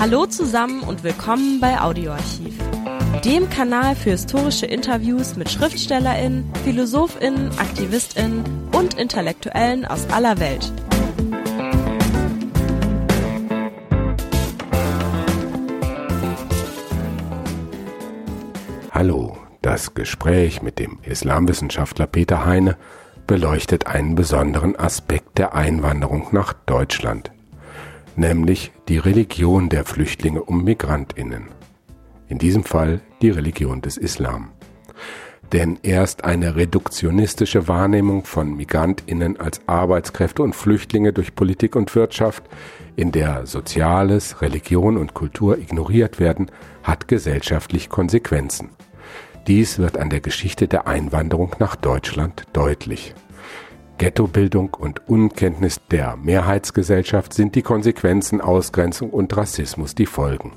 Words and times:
Hallo 0.00 0.26
zusammen 0.26 0.82
und 0.84 1.02
willkommen 1.02 1.58
bei 1.58 1.80
Audioarchiv, 1.80 2.56
dem 3.24 3.50
Kanal 3.50 3.96
für 3.96 4.10
historische 4.10 4.64
Interviews 4.64 5.34
mit 5.34 5.50
Schriftstellerinnen, 5.50 6.48
Philosophinnen, 6.62 7.50
Aktivistinnen 7.58 8.44
und 8.72 8.94
Intellektuellen 8.94 9.84
aus 9.84 10.08
aller 10.10 10.38
Welt. 10.38 10.72
Hallo, 18.92 19.36
das 19.62 19.94
Gespräch 19.94 20.62
mit 20.62 20.78
dem 20.78 21.00
Islamwissenschaftler 21.02 22.06
Peter 22.06 22.46
Heine 22.46 22.76
beleuchtet 23.26 23.88
einen 23.88 24.14
besonderen 24.14 24.76
Aspekt 24.76 25.38
der 25.38 25.56
Einwanderung 25.56 26.28
nach 26.30 26.52
Deutschland 26.52 27.32
nämlich 28.18 28.72
die 28.88 28.98
Religion 28.98 29.68
der 29.68 29.84
Flüchtlinge 29.84 30.42
um 30.42 30.64
Migrantinnen. 30.64 31.48
In 32.28 32.38
diesem 32.38 32.64
Fall 32.64 33.00
die 33.22 33.30
Religion 33.30 33.80
des 33.80 33.96
Islam. 33.96 34.50
Denn 35.52 35.78
erst 35.82 36.24
eine 36.24 36.56
reduktionistische 36.56 37.68
Wahrnehmung 37.68 38.24
von 38.24 38.54
Migrantinnen 38.54 39.40
als 39.40 39.62
Arbeitskräfte 39.66 40.42
und 40.42 40.54
Flüchtlinge 40.54 41.14
durch 41.14 41.34
Politik 41.34 41.74
und 41.74 41.94
Wirtschaft, 41.94 42.44
in 42.96 43.12
der 43.12 43.46
Soziales, 43.46 44.42
Religion 44.42 44.98
und 44.98 45.14
Kultur 45.14 45.56
ignoriert 45.56 46.20
werden, 46.20 46.50
hat 46.82 47.08
gesellschaftlich 47.08 47.88
Konsequenzen. 47.88 48.70
Dies 49.46 49.78
wird 49.78 49.96
an 49.96 50.10
der 50.10 50.20
Geschichte 50.20 50.68
der 50.68 50.86
Einwanderung 50.86 51.56
nach 51.58 51.76
Deutschland 51.76 52.42
deutlich. 52.52 53.14
Ghettobildung 53.98 54.74
und 54.74 55.08
Unkenntnis 55.08 55.80
der 55.90 56.16
Mehrheitsgesellschaft 56.16 57.34
sind 57.34 57.54
die 57.54 57.62
Konsequenzen 57.62 58.40
Ausgrenzung 58.40 59.10
und 59.10 59.36
Rassismus 59.36 59.94
die 59.94 60.06
Folgen. 60.06 60.52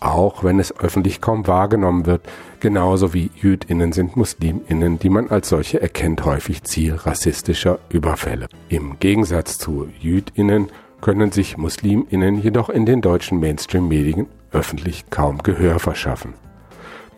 Auch 0.00 0.44
wenn 0.44 0.60
es 0.60 0.78
öffentlich 0.78 1.22
kaum 1.22 1.46
wahrgenommen 1.46 2.04
wird, 2.04 2.28
genauso 2.60 3.14
wie 3.14 3.30
Jüdinnen 3.34 3.92
sind 3.92 4.16
Musliminnen, 4.16 4.98
die 4.98 5.08
man 5.08 5.30
als 5.30 5.48
solche 5.48 5.80
erkennt, 5.80 6.26
häufig 6.26 6.62
Ziel 6.64 6.94
rassistischer 6.94 7.78
Überfälle. 7.88 8.48
Im 8.68 8.98
Gegensatz 9.00 9.56
zu 9.56 9.88
Jüdinnen 9.98 10.68
können 11.00 11.32
sich 11.32 11.56
Musliminnen 11.56 12.40
jedoch 12.40 12.68
in 12.68 12.84
den 12.84 13.00
deutschen 13.00 13.40
Mainstream-Medien 13.40 14.26
öffentlich 14.52 15.08
kaum 15.08 15.42
Gehör 15.42 15.78
verschaffen. 15.78 16.34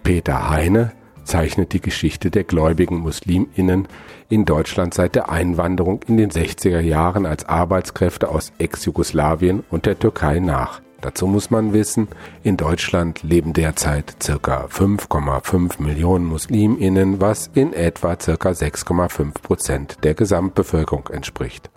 Peter 0.05 0.49
Heine 0.51 0.93
zeichnet 1.27 1.73
die 1.73 1.81
Geschichte 1.81 2.31
der 2.31 2.45
gläubigen 2.45 2.99
Musliminnen 2.99 3.89
in 4.29 4.45
Deutschland 4.45 4.95
seit 4.95 5.15
der 5.15 5.29
Einwanderung 5.29 6.01
in 6.07 6.17
den 6.17 6.31
60er 6.31 6.81
Jahren 6.81 7.27
als 7.27 7.45
Arbeitskräfte 7.45 8.29
aus 8.29 8.53
Ex-Jugoslawien 8.59 9.65
und 9.71 9.87
der 9.87 9.99
Türkei 9.99 10.39
nach. 10.39 10.81
Dazu 11.03 11.27
muss 11.27 11.51
man 11.51 11.73
wissen, 11.73 12.09
in 12.43 12.57
Deutschland 12.57 13.23
leben 13.23 13.53
derzeit 13.53 14.17
circa 14.23 14.67
5,5 14.67 15.83
Millionen 15.83 16.25
Musliminnen, 16.25 17.21
was 17.21 17.51
in 17.55 17.73
etwa 17.75 18.19
circa 18.19 18.51
6,5 18.51 19.35
Prozent 19.43 19.99
der 20.03 20.15
Gesamtbevölkerung 20.15 21.09
entspricht. 21.09 21.71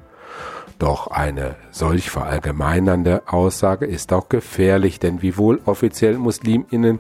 Doch 0.80 1.08
eine 1.08 1.58
solch 1.72 2.10
verallgemeinernde 2.10 3.24
Aussage 3.28 3.86
ist 3.86 4.14
auch 4.14 4.30
gefährlich, 4.30 5.00
denn 5.00 5.22
wiewohl 5.22 5.60
offiziell 5.66 6.18
Musliminnen 6.18 7.00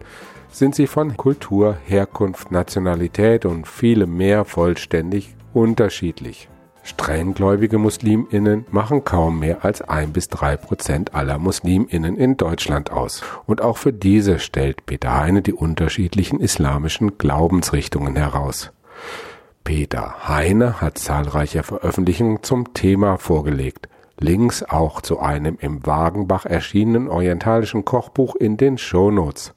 sind 0.51 0.75
sie 0.75 0.87
von 0.87 1.15
Kultur, 1.17 1.77
Herkunft, 1.85 2.51
Nationalität 2.51 3.45
und 3.45 3.67
vielem 3.67 4.17
mehr 4.17 4.45
vollständig 4.45 5.35
unterschiedlich. 5.53 6.49
Strenggläubige 6.83 7.77
Musliminnen 7.77 8.65
machen 8.71 9.03
kaum 9.03 9.39
mehr 9.39 9.63
als 9.63 9.81
ein 9.81 10.11
bis 10.11 10.27
drei 10.27 10.57
Prozent 10.57 11.13
aller 11.13 11.37
Musliminnen 11.37 12.17
in 12.17 12.37
Deutschland 12.37 12.91
aus. 12.91 13.21
Und 13.45 13.61
auch 13.61 13.77
für 13.77 13.93
diese 13.93 14.39
stellt 14.39 14.85
Peter 14.85 15.19
Heine 15.19 15.41
die 15.41 15.53
unterschiedlichen 15.53 16.39
islamischen 16.39 17.17
Glaubensrichtungen 17.17 18.15
heraus. 18.15 18.71
Peter 19.63 20.27
Heine 20.27 20.81
hat 20.81 20.97
zahlreiche 20.97 21.61
Veröffentlichungen 21.61 22.41
zum 22.41 22.73
Thema 22.73 23.17
vorgelegt. 23.17 23.87
Links 24.19 24.63
auch 24.63 25.01
zu 25.01 25.19
einem 25.19 25.57
im 25.59 25.85
Wagenbach 25.85 26.45
erschienenen 26.45 27.07
orientalischen 27.07 27.85
Kochbuch 27.85 28.35
in 28.35 28.57
den 28.57 28.77
Shownotes. 28.77 29.53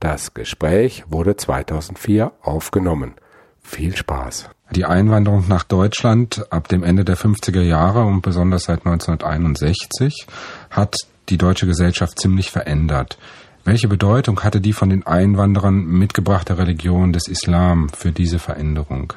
Das 0.00 0.32
Gespräch 0.32 1.04
wurde 1.08 1.36
2004 1.36 2.32
aufgenommen. 2.42 3.14
Viel 3.62 3.96
Spaß. 3.96 4.50
Die 4.70 4.84
Einwanderung 4.84 5.46
nach 5.48 5.64
Deutschland 5.64 6.46
ab 6.50 6.68
dem 6.68 6.84
Ende 6.84 7.04
der 7.04 7.16
50er 7.16 7.62
Jahre 7.62 8.04
und 8.04 8.22
besonders 8.22 8.64
seit 8.64 8.86
1961 8.86 10.26
hat 10.70 10.96
die 11.28 11.38
deutsche 11.38 11.66
Gesellschaft 11.66 12.18
ziemlich 12.18 12.50
verändert. 12.50 13.18
Welche 13.64 13.88
Bedeutung 13.88 14.40
hatte 14.44 14.60
die 14.60 14.72
von 14.72 14.88
den 14.88 15.06
Einwanderern 15.06 15.84
mitgebrachte 15.84 16.58
Religion 16.58 17.12
des 17.12 17.28
Islam 17.28 17.88
für 17.88 18.12
diese 18.12 18.38
Veränderung? 18.38 19.12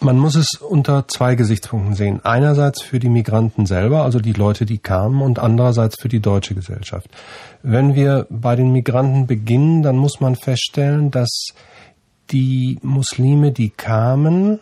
Man 0.00 0.18
muss 0.18 0.36
es 0.36 0.54
unter 0.60 1.08
zwei 1.08 1.34
Gesichtspunkten 1.34 1.94
sehen. 1.94 2.20
Einerseits 2.24 2.82
für 2.82 3.00
die 3.00 3.08
Migranten 3.08 3.66
selber, 3.66 4.04
also 4.04 4.20
die 4.20 4.32
Leute, 4.32 4.64
die 4.64 4.78
kamen, 4.78 5.22
und 5.22 5.40
andererseits 5.40 6.00
für 6.00 6.08
die 6.08 6.20
deutsche 6.20 6.54
Gesellschaft. 6.54 7.10
Wenn 7.64 7.96
wir 7.96 8.26
bei 8.30 8.54
den 8.54 8.70
Migranten 8.70 9.26
beginnen, 9.26 9.82
dann 9.82 9.96
muss 9.96 10.20
man 10.20 10.36
feststellen, 10.36 11.10
dass 11.10 11.48
die 12.30 12.78
Muslime, 12.82 13.50
die 13.50 13.70
kamen, 13.70 14.60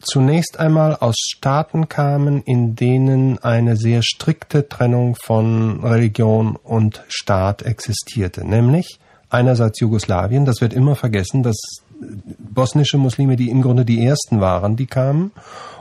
zunächst 0.00 0.58
einmal 0.58 0.96
aus 0.96 1.16
Staaten 1.18 1.90
kamen, 1.90 2.42
in 2.42 2.74
denen 2.74 3.38
eine 3.38 3.76
sehr 3.76 4.02
strikte 4.02 4.68
Trennung 4.68 5.14
von 5.22 5.84
Religion 5.84 6.56
und 6.56 7.04
Staat 7.08 7.62
existierte. 7.62 8.46
Nämlich 8.46 8.98
einerseits 9.28 9.80
Jugoslawien, 9.80 10.44
das 10.46 10.60
wird 10.60 10.72
immer 10.72 10.96
vergessen, 10.96 11.42
dass 11.42 11.56
bosnische 12.38 12.98
Muslime, 12.98 13.36
die 13.36 13.50
im 13.50 13.62
Grunde 13.62 13.84
die 13.84 14.04
ersten 14.04 14.40
waren, 14.40 14.76
die 14.76 14.86
kamen. 14.86 15.32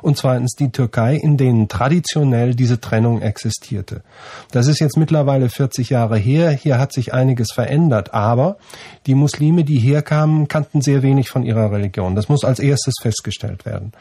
Und 0.01 0.17
zweitens 0.17 0.55
die 0.55 0.71
Türkei, 0.71 1.15
in 1.15 1.37
denen 1.37 1.67
traditionell 1.67 2.55
diese 2.55 2.81
Trennung 2.81 3.21
existierte. 3.21 4.01
Das 4.51 4.67
ist 4.67 4.79
jetzt 4.79 4.97
mittlerweile 4.97 5.49
40 5.49 5.91
Jahre 5.91 6.17
her. 6.17 6.51
Hier 6.51 6.79
hat 6.79 6.91
sich 6.91 7.13
einiges 7.13 7.51
verändert. 7.53 8.13
Aber 8.13 8.57
die 9.05 9.13
Muslime, 9.13 9.63
die 9.63 9.77
herkamen, 9.77 10.47
kannten 10.47 10.81
sehr 10.81 11.03
wenig 11.03 11.29
von 11.29 11.43
ihrer 11.43 11.71
Religion. 11.71 12.15
Das 12.15 12.29
muss 12.29 12.43
als 12.43 12.59
erstes 12.59 12.95
festgestellt 13.01 13.65
werden. 13.65 13.91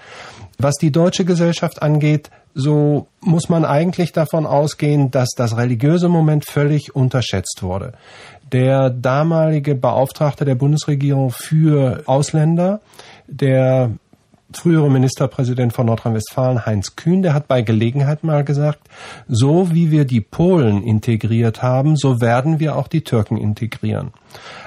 Was 0.58 0.76
die 0.76 0.90
deutsche 0.90 1.24
Gesellschaft 1.24 1.82
angeht, 1.82 2.30
so 2.54 3.06
muss 3.20 3.48
man 3.48 3.64
eigentlich 3.64 4.12
davon 4.12 4.46
ausgehen, 4.46 5.10
dass 5.10 5.30
das 5.36 5.56
religiöse 5.56 6.08
Moment 6.08 6.44
völlig 6.44 6.94
unterschätzt 6.94 7.62
wurde. 7.62 7.92
Der 8.52 8.90
damalige 8.90 9.74
Beauftragte 9.74 10.44
der 10.44 10.54
Bundesregierung 10.54 11.30
für 11.30 12.02
Ausländer, 12.06 12.80
der 13.26 13.90
frühere 14.52 14.90
Ministerpräsident 14.90 15.72
von 15.72 15.86
Nordrhein-Westfalen, 15.86 16.66
Heinz 16.66 16.96
Kühn, 16.96 17.22
der 17.22 17.34
hat 17.34 17.48
bei 17.48 17.62
Gelegenheit 17.62 18.24
mal 18.24 18.44
gesagt, 18.44 18.80
so 19.28 19.72
wie 19.72 19.90
wir 19.90 20.04
die 20.04 20.20
Polen 20.20 20.82
integriert 20.82 21.62
haben, 21.62 21.96
so 21.96 22.20
werden 22.20 22.58
wir 22.58 22.76
auch 22.76 22.88
die 22.88 23.02
Türken 23.02 23.36
integrieren. 23.36 24.12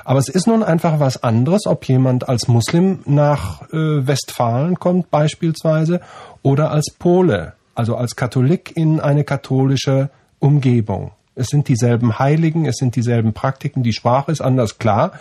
Aber 0.05 0.19
es 0.19 0.29
ist 0.29 0.47
nun 0.47 0.63
einfach 0.63 1.00
was 1.00 1.23
anderes, 1.23 1.65
ob 1.65 1.88
jemand 1.88 2.29
als 2.29 2.47
Muslim 2.47 3.00
nach 3.05 3.63
äh, 3.73 4.07
Westfalen 4.07 4.79
kommt 4.79 5.11
beispielsweise 5.11 6.01
oder 6.41 6.71
als 6.71 6.94
Pole, 6.97 7.53
also 7.75 7.95
als 7.95 8.15
Katholik 8.15 8.75
in 8.75 9.00
eine 9.00 9.23
katholische 9.23 10.09
Umgebung. 10.39 11.11
Es 11.35 11.47
sind 11.47 11.67
dieselben 11.67 12.19
Heiligen, 12.19 12.66
es 12.66 12.75
sind 12.75 12.95
dieselben 12.95 13.33
Praktiken, 13.33 13.81
die 13.81 13.94
Sprache 13.94 14.31
ist 14.31 14.41
anders, 14.41 14.77
klar. 14.77 15.13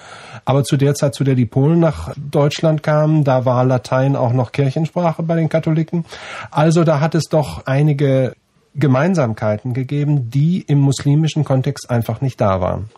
Aber 0.44 0.62
zu 0.62 0.76
der 0.76 0.94
Zeit, 0.94 1.14
zu 1.14 1.24
der 1.24 1.34
die 1.34 1.46
Polen 1.46 1.80
nach 1.80 2.12
Deutschland 2.16 2.82
kamen, 2.82 3.24
da 3.24 3.44
war 3.46 3.64
Latein 3.64 4.14
auch 4.14 4.32
noch 4.32 4.52
Kirchensprache 4.52 5.22
bei 5.22 5.36
den 5.36 5.48
Katholiken. 5.48 6.04
Also 6.50 6.84
da 6.84 7.00
hat 7.00 7.14
es 7.14 7.24
doch 7.30 7.66
einige 7.66 8.34
Gemeinsamkeiten 8.74 9.74
gegeben, 9.74 10.30
die 10.30 10.60
im 10.60 10.80
muslimischen 10.80 11.44
Kontext 11.44 11.90
einfach 11.90 12.20
nicht 12.20 12.40
da 12.40 12.60
waren. 12.60 12.90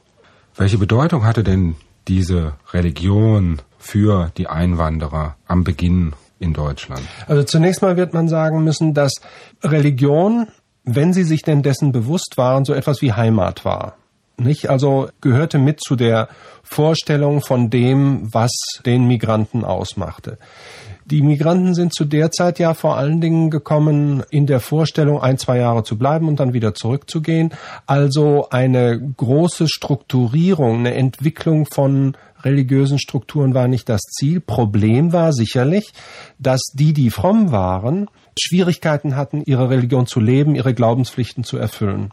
Welche 0.56 0.78
Bedeutung 0.78 1.24
hatte 1.24 1.44
denn 1.44 1.76
diese 2.06 2.54
Religion 2.72 3.60
für 3.78 4.30
die 4.36 4.46
Einwanderer 4.46 5.36
am 5.46 5.64
Beginn 5.64 6.14
in 6.38 6.52
Deutschland? 6.52 7.02
Also 7.26 7.42
zunächst 7.44 7.82
mal 7.82 7.96
wird 7.96 8.12
man 8.12 8.28
sagen 8.28 8.62
müssen, 8.62 8.94
dass 8.94 9.14
Religion 9.62 10.48
wenn 10.84 11.12
sie 11.12 11.24
sich 11.24 11.42
denn 11.42 11.62
dessen 11.62 11.92
bewusst 11.92 12.34
waren, 12.36 12.64
so 12.64 12.74
etwas 12.74 13.02
wie 13.02 13.12
Heimat 13.12 13.64
war. 13.64 13.96
Nicht? 14.36 14.68
Also 14.68 15.08
gehörte 15.20 15.58
mit 15.58 15.80
zu 15.80 15.96
der 15.96 16.28
Vorstellung 16.62 17.40
von 17.40 17.70
dem, 17.70 18.32
was 18.32 18.50
den 18.84 19.06
Migranten 19.06 19.64
ausmachte. 19.64 20.38
Die 21.06 21.22
Migranten 21.22 21.74
sind 21.74 21.94
zu 21.94 22.06
der 22.06 22.30
Zeit 22.30 22.58
ja 22.58 22.72
vor 22.72 22.96
allen 22.96 23.20
Dingen 23.20 23.50
gekommen 23.50 24.22
in 24.30 24.46
der 24.46 24.60
Vorstellung, 24.60 25.20
ein, 25.20 25.36
zwei 25.36 25.58
Jahre 25.58 25.84
zu 25.84 25.98
bleiben 25.98 26.28
und 26.28 26.40
dann 26.40 26.54
wieder 26.54 26.74
zurückzugehen. 26.74 27.52
Also 27.86 28.48
eine 28.48 28.98
große 28.98 29.68
Strukturierung, 29.68 30.78
eine 30.78 30.94
Entwicklung 30.94 31.66
von 31.66 32.16
religiösen 32.44 32.98
Strukturen 32.98 33.54
war 33.54 33.68
nicht 33.68 33.88
das 33.88 34.02
Ziel. 34.02 34.40
Problem 34.40 35.12
war 35.12 35.32
sicherlich, 35.32 35.92
dass 36.38 36.60
die, 36.74 36.92
die 36.92 37.10
fromm 37.10 37.50
waren, 37.52 38.08
Schwierigkeiten 38.38 39.16
hatten, 39.16 39.42
ihre 39.44 39.70
Religion 39.70 40.06
zu 40.06 40.20
leben, 40.20 40.54
ihre 40.54 40.74
Glaubenspflichten 40.74 41.44
zu 41.44 41.56
erfüllen. 41.56 42.10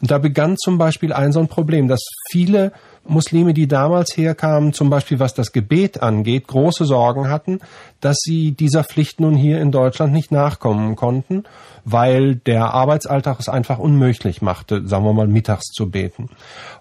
Und 0.00 0.10
da 0.10 0.18
begann 0.18 0.56
zum 0.56 0.78
Beispiel 0.78 1.12
ein 1.12 1.32
so 1.32 1.40
ein 1.40 1.48
Problem, 1.48 1.88
dass 1.88 2.00
viele 2.30 2.72
Muslime, 3.08 3.54
die 3.54 3.68
damals 3.68 4.16
herkamen, 4.16 4.72
zum 4.72 4.90
Beispiel 4.90 5.18
was 5.18 5.34
das 5.34 5.52
Gebet 5.52 6.02
angeht, 6.02 6.46
große 6.46 6.84
Sorgen 6.84 7.28
hatten, 7.28 7.60
dass 8.00 8.18
sie 8.20 8.52
dieser 8.52 8.84
Pflicht 8.84 9.20
nun 9.20 9.34
hier 9.34 9.60
in 9.60 9.70
Deutschland 9.70 10.12
nicht 10.12 10.32
nachkommen 10.32 10.96
konnten, 10.96 11.44
weil 11.84 12.36
der 12.36 12.74
Arbeitsalltag 12.74 13.38
es 13.40 13.48
einfach 13.48 13.78
unmöglich 13.78 14.42
machte, 14.42 14.86
sagen 14.86 15.04
wir 15.04 15.12
mal, 15.12 15.28
mittags 15.28 15.66
zu 15.66 15.90
beten. 15.90 16.30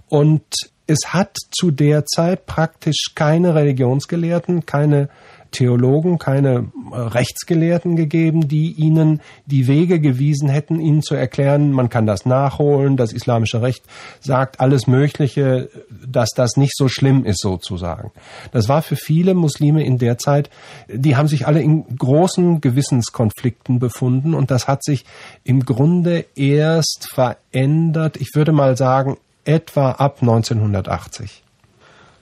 Und 0.08 0.44
es 0.88 1.14
hat 1.14 1.38
zu 1.52 1.72
der 1.72 2.06
Zeit 2.06 2.46
praktisch 2.46 3.12
keine 3.16 3.56
Religionsgelehrten, 3.56 4.66
keine 4.66 5.10
Theologen, 5.56 6.20
keine 6.20 6.70
äh, 6.92 6.98
Rechtsgelehrten 6.98 7.96
gegeben, 7.96 8.50
die 8.50 8.74
ihnen 8.74 9.22
die 9.46 9.68
Wege 9.68 10.02
gewiesen 10.02 10.50
hätten, 10.50 10.82
ihnen 10.82 11.02
zu 11.02 11.16
erklären, 11.16 11.72
man 11.72 11.90
kann 11.90 12.06
das 12.06 12.26
nachholen, 12.26 12.98
das 12.98 13.14
islamische 13.14 13.62
Recht 13.62 13.84
sagt 14.20 14.60
alles 14.60 14.86
Mögliche, 14.86 15.70
dass 16.06 16.32
das 16.32 16.58
nicht 16.58 16.76
so 16.76 16.90
schlimm 16.90 17.24
ist 17.24 17.40
sozusagen. 17.40 18.12
Das 18.52 18.68
war 18.68 18.82
für 18.82 18.98
viele 18.98 19.34
Muslime 19.34 19.86
in 19.86 19.98
der 19.98 20.18
Zeit, 20.18 20.50
die 20.90 21.16
haben 21.16 21.30
sich 21.30 21.48
alle 21.48 21.62
in 21.62 21.86
großen 21.98 22.60
Gewissenskonflikten 22.60 23.80
befunden 23.80 24.34
und 24.34 24.52
das 24.52 24.68
hat 24.68 24.84
sich 24.84 25.06
im 25.46 25.62
Grunde 25.62 26.26
erst 26.36 27.08
verändert, 27.14 28.18
ich 28.18 28.32
würde 28.36 28.52
mal 28.52 28.76
sagen, 28.76 29.18
etwa 29.46 29.92
ab 29.92 30.18
1980. 30.22 31.44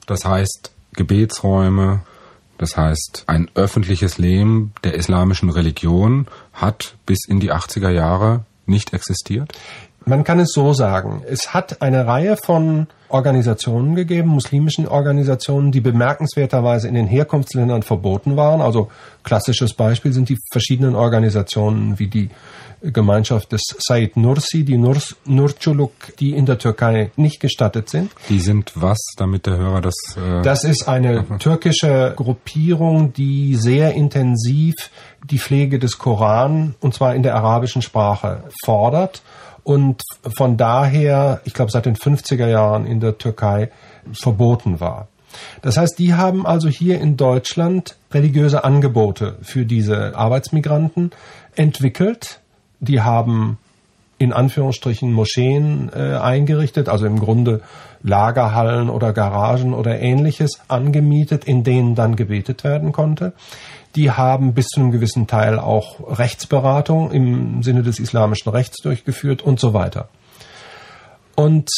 Das 0.06 0.26
heißt, 0.26 0.72
Gebetsräume, 0.94 2.02
das 2.58 2.78
heißt, 2.78 3.24
ein 3.28 3.50
öffentliches 3.56 4.18
Leben 4.18 4.74
der 4.84 4.94
islamischen 4.94 5.50
Religion 5.50 6.28
hat 6.54 6.96
bis 7.06 7.26
in 7.28 7.40
die 7.40 7.52
80er 7.52 7.90
Jahre 7.90 8.46
nicht 8.66 8.94
existiert? 8.94 9.52
Man 10.06 10.24
kann 10.24 10.40
es 10.40 10.52
so 10.54 10.74
sagen. 10.74 11.24
Es 11.28 11.54
hat 11.54 11.82
eine 11.82 12.06
Reihe 12.06 12.38
von 12.38 12.88
Organisationen 13.10 13.96
gegeben, 13.96 14.30
muslimischen 14.30 14.88
Organisationen, 14.88 15.72
die 15.72 15.82
bemerkenswerterweise 15.82 16.88
in 16.88 16.96
den 16.96 17.08
Herkunftsländern 17.08 17.84
verboten 17.84 18.36
waren. 18.36 18.60
Also 18.60 18.90
klassisches 19.24 19.74
Beispiel 19.76 20.14
sind 20.14 20.30
die 20.30 20.40
verschiedenen 20.52 20.96
Organisationen 20.96 22.00
wie 22.00 22.08
die 22.08 22.30
Gemeinschaft 22.82 23.52
des 23.52 23.62
Said 23.80 24.18
Nursi, 24.18 24.66
die 24.66 24.78
Nurs, 24.78 25.16
Nurculuk, 25.26 25.92
die 26.20 26.32
in 26.32 26.46
der 26.46 26.58
Türkei 26.58 27.12
nicht 27.16 27.40
gestattet 27.40 27.90
sind. 27.90 28.12
Die 28.28 28.40
sind 28.40 28.74
was, 28.76 29.00
damit 29.16 29.46
der 29.46 29.58
Hörer 29.58 29.82
das... 29.82 29.96
Äh 30.18 30.42
das 30.42 30.66
ist 30.66 30.88
eine 30.88 31.26
türkische 31.40 32.14
Gruppierung, 32.16 33.14
die 33.14 33.56
sehr 33.56 33.94
intensiv 33.94 34.74
die 35.24 35.40
Pflege 35.40 35.80
des 35.80 35.98
Koran, 35.98 36.76
und 36.82 36.94
zwar 36.94 37.16
in 37.16 37.24
der 37.24 37.36
arabischen 37.36 37.82
Sprache, 37.82 38.44
fordert 38.66 39.22
und 39.64 40.02
von 40.36 40.58
daher, 40.58 41.42
ich 41.46 41.54
glaube, 41.54 41.72
seit 41.72 41.86
den 41.86 41.96
50er 41.96 42.48
Jahren 42.48 42.86
in 42.86 43.00
der 43.00 43.18
Türkei 43.18 43.70
verboten 44.12 44.80
war. 44.80 45.08
Das 45.62 45.78
heißt, 45.78 45.98
die 45.98 46.14
haben 46.14 46.46
also 46.46 46.70
hier 46.70 47.02
in 47.02 47.18
Deutschland 47.18 47.96
religiöse 48.12 48.64
Angebote 48.64 49.38
für 49.42 49.66
diese 49.66 50.16
Arbeitsmigranten 50.16 51.12
entwickelt 51.56 52.40
die 52.84 53.02
haben 53.02 53.58
in 54.24 54.34
Anführungsstrichen 54.34 55.12
Moscheen 55.12 55.92
äh, 55.94 56.16
eingerichtet, 56.16 56.90
also 56.90 57.06
im 57.06 57.20
Grunde 57.20 57.62
Lagerhallen 58.02 58.90
oder 58.90 59.14
Garagen 59.14 59.74
oder 59.74 60.00
ähnliches 60.00 60.62
angemietet, 60.68 61.46
in 61.46 61.64
denen 61.64 61.96
dann 61.96 62.16
gebetet 62.16 62.64
werden 62.64 62.92
konnte. 62.92 63.34
Die 63.96 64.12
haben 64.12 64.54
bis 64.54 64.68
zu 64.68 64.82
einem 64.82 64.92
gewissen 64.92 65.28
Teil 65.28 65.60
auch 65.60 66.20
Rechtsberatung 66.20 67.12
im 67.12 67.64
Sinne 67.64 67.84
des 67.84 68.00
islamischen 68.00 68.50
Rechts 68.50 68.78
durchgeführt 68.82 69.42
und 69.42 69.60
so 69.60 69.74
weiter. 69.74 70.10
Und 71.36 71.70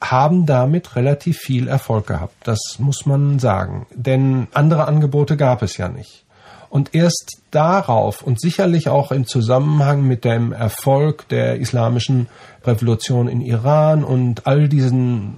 haben 0.00 0.46
damit 0.46 0.96
relativ 0.96 1.38
viel 1.38 1.68
Erfolg 1.68 2.06
gehabt. 2.06 2.34
Das 2.44 2.58
muss 2.78 3.06
man 3.06 3.38
sagen. 3.38 3.86
Denn 3.94 4.48
andere 4.52 4.88
Angebote 4.88 5.36
gab 5.36 5.62
es 5.62 5.76
ja 5.76 5.88
nicht. 5.88 6.24
Und 6.72 6.94
erst 6.94 7.42
darauf 7.50 8.22
und 8.22 8.40
sicherlich 8.40 8.88
auch 8.88 9.12
im 9.12 9.26
Zusammenhang 9.26 10.04
mit 10.04 10.24
dem 10.24 10.52
Erfolg 10.52 11.28
der 11.28 11.56
islamischen 11.56 12.28
Revolution 12.64 13.28
in 13.28 13.42
Iran 13.42 14.02
und 14.04 14.46
all 14.46 14.70
diesen 14.70 15.34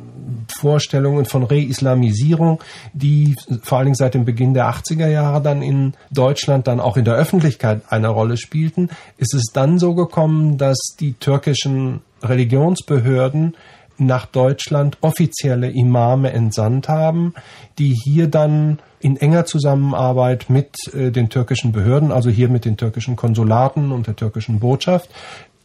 Vorstellungen 0.49 1.25
von 1.25 1.43
Reislamisierung, 1.43 2.63
die 2.93 3.35
vor 3.65 3.79
allen 3.79 3.87
Dingen 3.87 3.97
seit 3.97 4.15
dem 4.15 4.25
Beginn 4.25 4.55
der 4.55 4.71
80er 4.71 5.09
Jahre 5.09 5.43
dann 5.43 5.61
in 5.61 5.95
Deutschland 6.13 6.69
dann 6.69 6.79
auch 6.79 6.97
in 6.97 7.05
der 7.05 7.15
Öffentlichkeit 7.15 7.83
eine 7.89 8.11
Rolle 8.11 8.37
spielten, 8.37 8.91
ist 9.19 9.35
es 9.35 9.47
dann 9.53 9.81
so 9.81 9.97
gekommen, 9.97 10.57
dass 10.57 10.79
die 11.01 11.15
türkischen 11.15 12.03
Religionsbehörden 12.23 13.57
nach 13.99 14.27
Deutschland 14.27 14.99
offizielle 15.01 15.71
Imame 15.71 16.33
entsandt 16.33 16.89
haben, 16.89 17.35
die 17.79 17.95
hier 17.95 18.29
dann 18.29 18.79
in 19.01 19.17
enger 19.17 19.45
Zusammenarbeit 19.45 20.49
mit 20.49 20.75
äh, 20.93 21.11
den 21.11 21.29
türkischen 21.29 21.73
Behörden, 21.73 22.11
also 22.11 22.31
hier 22.31 22.49
mit 22.49 22.65
den 22.65 22.77
türkischen 22.77 23.17
Konsulaten 23.17 23.93
und 23.93 24.07
der 24.07 24.17
türkischen 24.17 24.61
Botschaft, 24.61 25.11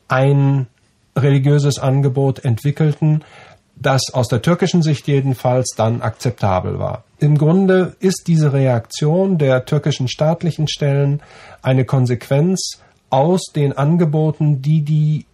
ein 0.08 0.68
religiöses 1.18 1.80
Angebot 1.80 2.44
entwickelten, 2.44 3.24
das 3.76 4.14
aus 4.14 4.28
der 4.28 4.42
türkischen 4.42 4.82
Sicht 4.82 5.08
jedenfalls 5.08 5.70
dann 5.76 6.02
akzeptabel 6.02 6.80
war. 6.80 7.06
Im 7.20 7.38
Grunde 7.38 7.96
ist 8.00 8.24
diese 8.28 8.52
Reaktion 8.54 9.38
der 9.38 9.66
türkischen 9.66 10.08
staatlichen 10.08 10.68
Stellen 10.68 11.22
eine 11.62 11.86
Konsequenz 11.86 12.82
aus 13.10 13.46
den 13.56 13.74
Angeboten, 13.74 14.62
die 14.62 14.82
die 14.82 15.26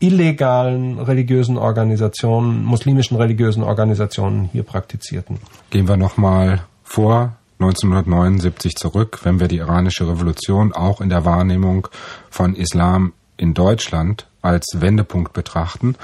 illegalen 0.00 0.98
religiösen 0.98 1.56
Organisationen, 1.56 2.64
muslimischen 2.64 3.16
religiösen 3.16 3.62
Organisationen 3.62 4.48
hier 4.50 4.62
praktizierten. 4.62 5.38
Gehen 5.70 5.88
wir 5.88 5.96
nochmal 5.96 6.62
vor 6.82 7.36
1979 7.60 8.74
zurück, 8.74 9.20
wenn 9.22 9.38
wir 9.38 9.46
die 9.46 9.58
iranische 9.58 10.08
Revolution 10.08 10.72
auch 10.72 11.00
in 11.02 11.10
der 11.10 11.26
Wahrnehmung 11.26 11.88
von 12.30 12.54
Islam 12.54 13.12
in 13.36 13.52
Deutschland 13.52 14.26
als 14.42 14.64
Wendepunkt 14.74 15.34
betrachten. 15.34 15.96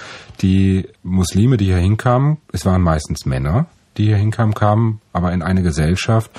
Die 0.43 0.87
Muslime, 1.02 1.56
die 1.56 1.66
hier 1.66 1.78
hinkamen, 1.78 2.37
es 2.52 2.66
waren 2.66 2.82
meistens 2.82 3.25
Männer, 3.25 3.66
die 3.96 4.04
hier 4.04 4.16
hinkamen, 4.16 4.54
kamen 4.54 5.00
aber 5.14 5.32
in 5.32 5.43
eine 5.43 5.62
Gesellschaft, 5.62 6.31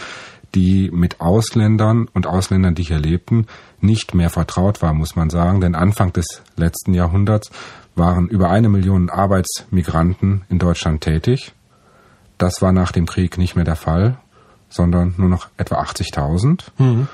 die 0.56 0.90
mit 0.92 1.22
Ausländern 1.22 2.08
und 2.14 2.28
Ausländern, 2.28 2.76
die 2.76 2.84
hier 2.84 3.00
lebten, 3.00 3.48
nicht 3.80 4.16
mehr 4.16 4.30
vertraut 4.30 4.82
war, 4.82 4.94
muss 4.94 5.16
man 5.16 5.30
sagen. 5.30 5.62
Denn 5.62 5.76
Anfang 5.76 6.14
des 6.14 6.42
letzten 6.56 6.94
Jahrhunderts 6.94 7.52
waren 7.96 8.28
über 8.28 8.50
eine 8.50 8.70
Million 8.70 9.10
Arbeitsmigranten 9.10 10.44
in 10.50 10.60
Deutschland 10.60 11.02
tätig. 11.02 11.54
Das 12.38 12.62
war 12.62 12.72
nach 12.72 12.92
dem 12.92 13.06
Krieg 13.06 13.38
nicht 13.38 13.56
mehr 13.56 13.66
der 13.66 13.76
Fall 13.76 14.18
sondern 14.70 15.14
nur 15.18 15.30
noch 15.30 15.48
etwa 15.58 15.82
80.000. 15.82 16.62
Mhm. 16.78 17.08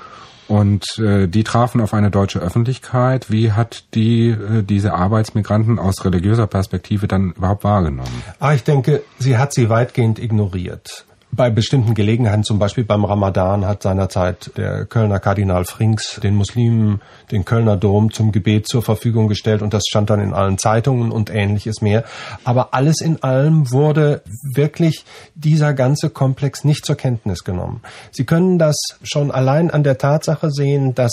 Und 0.46 0.98
äh, 0.98 1.26
die 1.26 1.42
trafen 1.42 1.80
auf 1.80 1.94
eine 1.94 2.10
deutsche 2.10 2.38
Öffentlichkeit. 2.38 3.30
Wie 3.30 3.52
hat 3.52 3.84
die 3.94 4.28
äh, 4.28 4.62
diese 4.62 4.92
Arbeitsmigranten 4.92 5.78
aus 5.78 6.04
religiöser 6.04 6.46
Perspektive 6.46 7.08
dann 7.08 7.32
überhaupt 7.32 7.64
wahrgenommen? 7.64 8.22
Ah, 8.40 8.52
ich 8.52 8.62
denke, 8.62 9.02
sie 9.18 9.38
hat 9.38 9.54
sie 9.54 9.70
weitgehend 9.70 10.18
ignoriert 10.18 11.06
bei 11.34 11.50
bestimmten 11.50 11.94
Gelegenheiten, 11.94 12.44
zum 12.44 12.58
Beispiel 12.58 12.84
beim 12.84 13.04
Ramadan, 13.04 13.66
hat 13.66 13.82
seinerzeit 13.82 14.50
der 14.56 14.84
Kölner 14.84 15.20
Kardinal 15.20 15.64
Frings 15.64 16.20
den 16.22 16.34
Muslimen 16.34 17.00
den 17.30 17.44
Kölner 17.44 17.76
Dom 17.76 18.12
zum 18.12 18.32
Gebet 18.32 18.66
zur 18.68 18.82
Verfügung 18.82 19.28
gestellt 19.28 19.62
und 19.62 19.74
das 19.74 19.84
stand 19.88 20.10
dann 20.10 20.20
in 20.20 20.32
allen 20.32 20.58
Zeitungen 20.58 21.10
und 21.10 21.30
ähnliches 21.30 21.80
mehr. 21.80 22.04
Aber 22.44 22.74
alles 22.74 23.00
in 23.00 23.22
allem 23.22 23.70
wurde 23.70 24.22
wirklich 24.54 25.04
dieser 25.34 25.74
ganze 25.74 26.10
Komplex 26.10 26.64
nicht 26.64 26.84
zur 26.84 26.96
Kenntnis 26.96 27.44
genommen. 27.44 27.80
Sie 28.10 28.24
können 28.24 28.58
das 28.58 28.76
schon 29.02 29.30
allein 29.30 29.70
an 29.70 29.82
der 29.82 29.98
Tatsache 29.98 30.50
sehen, 30.50 30.94
dass 30.94 31.12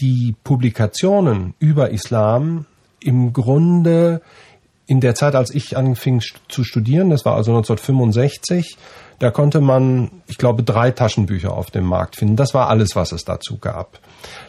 die 0.00 0.34
Publikationen 0.44 1.54
über 1.58 1.90
Islam 1.90 2.66
im 3.00 3.32
Grunde 3.32 4.20
in 4.86 5.00
der 5.00 5.14
Zeit, 5.14 5.34
als 5.34 5.52
ich 5.52 5.76
anfing 5.76 6.22
zu 6.48 6.62
studieren, 6.62 7.10
das 7.10 7.24
war 7.24 7.34
also 7.34 7.50
1965, 7.50 8.76
da 9.18 9.30
konnte 9.30 9.60
man, 9.60 10.10
ich 10.28 10.38
glaube, 10.38 10.62
drei 10.62 10.90
Taschenbücher 10.90 11.52
auf 11.52 11.70
dem 11.70 11.84
Markt 11.84 12.16
finden. 12.16 12.36
Das 12.36 12.52
war 12.52 12.68
alles, 12.68 12.96
was 12.96 13.12
es 13.12 13.24
dazu 13.24 13.58
gab. 13.58 14.00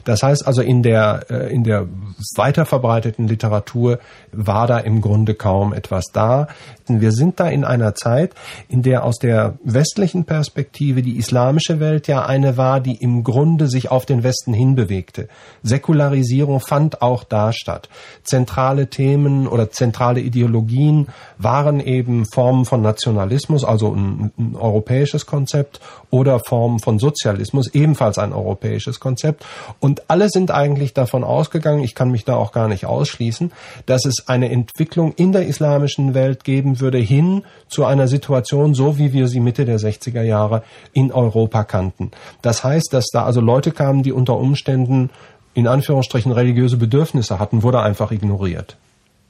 Das 0.05 0.23
heißt 0.23 0.47
also, 0.47 0.61
in 0.61 0.81
der, 0.81 1.25
äh, 1.29 1.53
in 1.53 1.63
der 1.63 1.87
weiterverbreiteten 2.35 3.27
Literatur 3.27 3.99
war 4.31 4.65
da 4.65 4.79
im 4.79 5.01
Grunde 5.01 5.35
kaum 5.35 5.73
etwas 5.73 6.05
da. 6.13 6.47
Wir 6.87 7.11
sind 7.11 7.39
da 7.39 7.49
in 7.49 7.63
einer 7.63 7.93
Zeit, 7.95 8.33
in 8.69 8.81
der 8.81 9.03
aus 9.03 9.17
der 9.19 9.57
westlichen 9.63 10.25
Perspektive 10.25 11.01
die 11.01 11.17
islamische 11.17 11.79
Welt 11.79 12.07
ja 12.07 12.25
eine 12.25 12.57
war, 12.57 12.79
die 12.79 12.95
im 12.95 13.23
Grunde 13.23 13.67
sich 13.67 13.91
auf 13.91 14.05
den 14.05 14.23
Westen 14.23 14.53
hinbewegte. 14.53 15.27
Säkularisierung 15.63 16.59
fand 16.59 17.01
auch 17.01 17.23
da 17.23 17.51
statt. 17.51 17.89
Zentrale 18.23 18.89
Themen 18.89 19.47
oder 19.47 19.69
zentrale 19.69 20.21
Ideologien 20.21 21.07
waren 21.37 21.79
eben 21.79 22.25
Formen 22.25 22.65
von 22.65 22.81
Nationalismus, 22.81 23.63
also 23.63 23.93
ein, 23.93 24.31
ein 24.37 24.55
europäisches 24.55 25.25
Konzept 25.25 25.66
Konzept 25.67 25.79
oder 26.09 26.39
Formen 26.39 26.79
von 26.79 26.99
Sozialismus, 26.99 27.73
ebenfalls 27.73 28.17
ein 28.17 28.31
europäisches 28.31 28.99
Konzept. 28.99 29.45
Und 29.79 30.09
alle 30.09 30.29
sind 30.29 30.51
eigentlich 30.51 30.93
davon 30.93 31.23
ausgegangen, 31.23 31.83
ich 31.83 31.95
kann 31.95 32.11
mich 32.11 32.23
da 32.23 32.35
auch 32.35 32.53
gar 32.53 32.69
nicht 32.69 32.85
ausschließen, 32.85 33.51
dass 33.85 34.05
es 34.05 34.27
eine 34.27 34.49
Entwicklung 34.49 35.13
in 35.17 35.33
der 35.33 35.47
islamischen 35.47 36.13
Welt 36.13 36.45
geben 36.45 36.79
würde 36.79 36.97
hin 36.97 37.43
zu 37.67 37.83
einer 37.83 38.07
Situation, 38.07 38.73
so 38.73 38.97
wie 38.97 39.11
wir 39.11 39.27
sie 39.27 39.41
Mitte 39.41 39.65
der 39.65 39.79
60er 39.79 40.21
Jahre 40.21 40.63
in 40.93 41.11
Europa 41.11 41.65
kannten. 41.65 42.11
Das 42.41 42.63
heißt, 42.63 42.93
dass 42.93 43.07
da 43.11 43.25
also 43.25 43.41
Leute 43.41 43.71
kamen, 43.71 44.03
die 44.03 44.13
unter 44.13 44.37
Umständen 44.37 45.09
in 45.53 45.67
Anführungsstrichen 45.67 46.31
religiöse 46.31 46.77
Bedürfnisse 46.77 47.39
hatten, 47.39 47.63
wurde 47.63 47.81
einfach 47.81 48.11
ignoriert. 48.11 48.77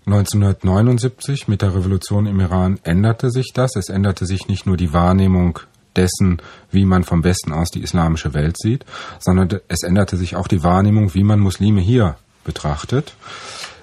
1979 0.06 1.48
mit 1.48 1.62
der 1.62 1.76
Revolution 1.76 2.28
im 2.28 2.40
Iran 2.40 2.80
änderte 2.84 3.30
sich 3.30 3.52
das. 3.54 3.76
Es 3.76 3.90
änderte 3.90 4.26
sich 4.26 4.48
nicht 4.48 4.66
nur 4.66 4.78
die 4.78 4.94
Wahrnehmung 4.94 5.60
dessen, 5.98 6.42
wie 6.72 6.86
man 6.86 7.04
vom 7.04 7.24
Westen 7.24 7.52
aus 7.52 7.70
die 7.70 7.82
islamische 7.82 8.34
Welt 8.34 8.58
sieht, 8.58 8.86
sondern 9.20 9.60
es 9.68 9.84
änderte 9.84 10.18
sich 10.18 10.36
auch 10.36 10.48
die 10.48 10.64
Wahrnehmung, 10.64 11.14
wie 11.14 11.24
man 11.24 11.40
Muslime 11.40 11.82
hier 11.82 12.16
betrachtet. 12.44 13.16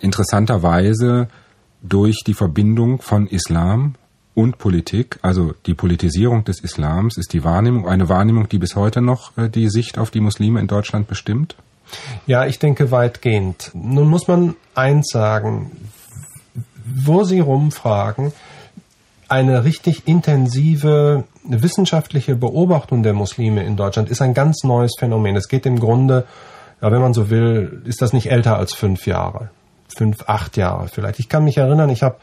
Interessanterweise 0.01 1.29
durch 1.83 2.23
die 2.27 2.35
Verbindung 2.35 3.01
von 3.01 3.27
Islam 3.27 3.95
und 4.35 4.59
Politik, 4.59 5.19
also 5.23 5.55
die 5.67 5.75
Politisierung 5.75 6.45
des 6.45 6.61
Islams, 6.61 7.17
ist 7.17 7.33
die 7.33 7.45
Wahrnehmung 7.45 7.89
eine 7.89 8.09
Wahrnehmung, 8.09 8.49
die 8.49 8.59
bis 8.59 8.75
heute 8.75 9.01
noch 9.01 9.37
äh, 9.37 9.49
die 9.49 9.69
Sicht 9.69 9.99
auf 9.99 10.11
die 10.11 10.21
Muslime 10.21 10.61
in 10.61 10.67
Deutschland 10.67 11.07
bestimmt? 11.07 11.57
Ja, 12.27 12.47
ich 12.47 12.59
denke 12.59 12.91
weitgehend. 12.91 13.71
Nun 13.75 14.09
muss 14.09 14.27
man 14.27 14.57
eins 14.75 15.09
sagen, 15.13 15.71
wo 16.85 17.25
Sie 17.25 17.41
rumfragen, 17.41 18.33
eine 19.35 19.65
richtig 19.65 20.07
intensive 20.07 21.25
wissenschaftliche 21.43 22.37
Beobachtung 22.37 23.03
der 23.03 23.15
Muslime 23.15 23.65
in 23.65 23.77
Deutschland 23.77 24.09
ist 24.09 24.23
ein 24.23 24.33
ganz 24.33 24.63
neues 24.63 24.93
Phänomen. 24.97 25.35
Es 25.35 25.49
geht 25.49 25.67
im 25.67 25.81
Grunde, 25.81 26.25
ja, 26.81 26.93
wenn 26.93 27.01
man 27.01 27.15
so 27.15 27.31
will, 27.31 27.83
ist 27.85 28.01
das 28.01 28.13
nicht 28.13 28.31
älter 28.31 28.57
als 28.57 28.75
fünf 28.75 29.09
Jahre. 29.09 29.51
Fünf, 29.89 30.29
acht 30.29 30.57
Jahre 30.57 30.87
vielleicht. 30.87 31.19
Ich 31.19 31.29
kann 31.29 31.43
mich 31.43 31.57
erinnern, 31.57 31.91
ich 31.91 32.05
habe 32.05 32.19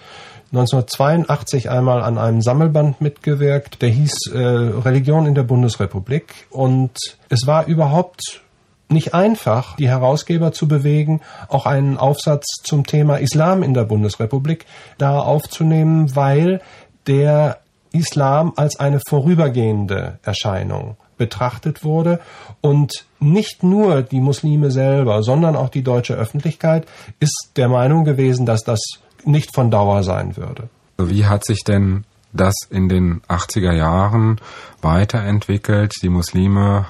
1982 0.53 1.69
einmal 1.69 2.01
an 2.01 2.17
einem 2.17 2.41
Sammelband 2.41 3.01
mitgewirkt, 3.01 3.81
der 3.81 3.89
hieß 3.89 4.31
äh, 4.33 4.39
Religion 4.39 5.25
in 5.25 5.35
der 5.35 5.43
Bundesrepublik. 5.43 6.47
Und 6.49 6.97
es 7.27 7.45
war 7.45 7.65
überhaupt 7.67 8.41
nicht 8.87 9.13
einfach, 9.13 9.75
die 9.75 9.89
Herausgeber 9.89 10.53
zu 10.53 10.69
bewegen, 10.69 11.19
auch 11.49 11.65
einen 11.65 11.97
Aufsatz 11.97 12.45
zum 12.63 12.85
Thema 12.85 13.17
Islam 13.17 13.63
in 13.63 13.73
der 13.73 13.83
Bundesrepublik 13.83 14.65
da 14.97 15.19
aufzunehmen, 15.19 16.15
weil 16.15 16.61
der 17.07 17.59
Islam 17.91 18.53
als 18.55 18.79
eine 18.79 18.99
vorübergehende 19.07 20.19
Erscheinung 20.23 20.95
betrachtet 21.17 21.83
wurde 21.83 22.19
und 22.61 23.05
nicht 23.19 23.63
nur 23.63 24.01
die 24.01 24.21
Muslime 24.21 24.71
selber, 24.71 25.21
sondern 25.21 25.55
auch 25.55 25.69
die 25.69 25.83
deutsche 25.83 26.15
Öffentlichkeit 26.15 26.87
ist 27.19 27.51
der 27.57 27.67
Meinung 27.67 28.05
gewesen, 28.05 28.45
dass 28.45 28.63
das 28.63 28.79
nicht 29.23 29.53
von 29.53 29.69
Dauer 29.69 30.03
sein 30.03 30.35
würde. 30.35 30.69
Wie 30.97 31.25
hat 31.25 31.45
sich 31.45 31.63
denn 31.63 32.05
das 32.33 32.55
in 32.69 32.89
den 32.89 33.21
80er 33.27 33.73
Jahren 33.73 34.39
weiterentwickelt? 34.81 35.93
Die 36.01 36.09
Muslime 36.09 36.85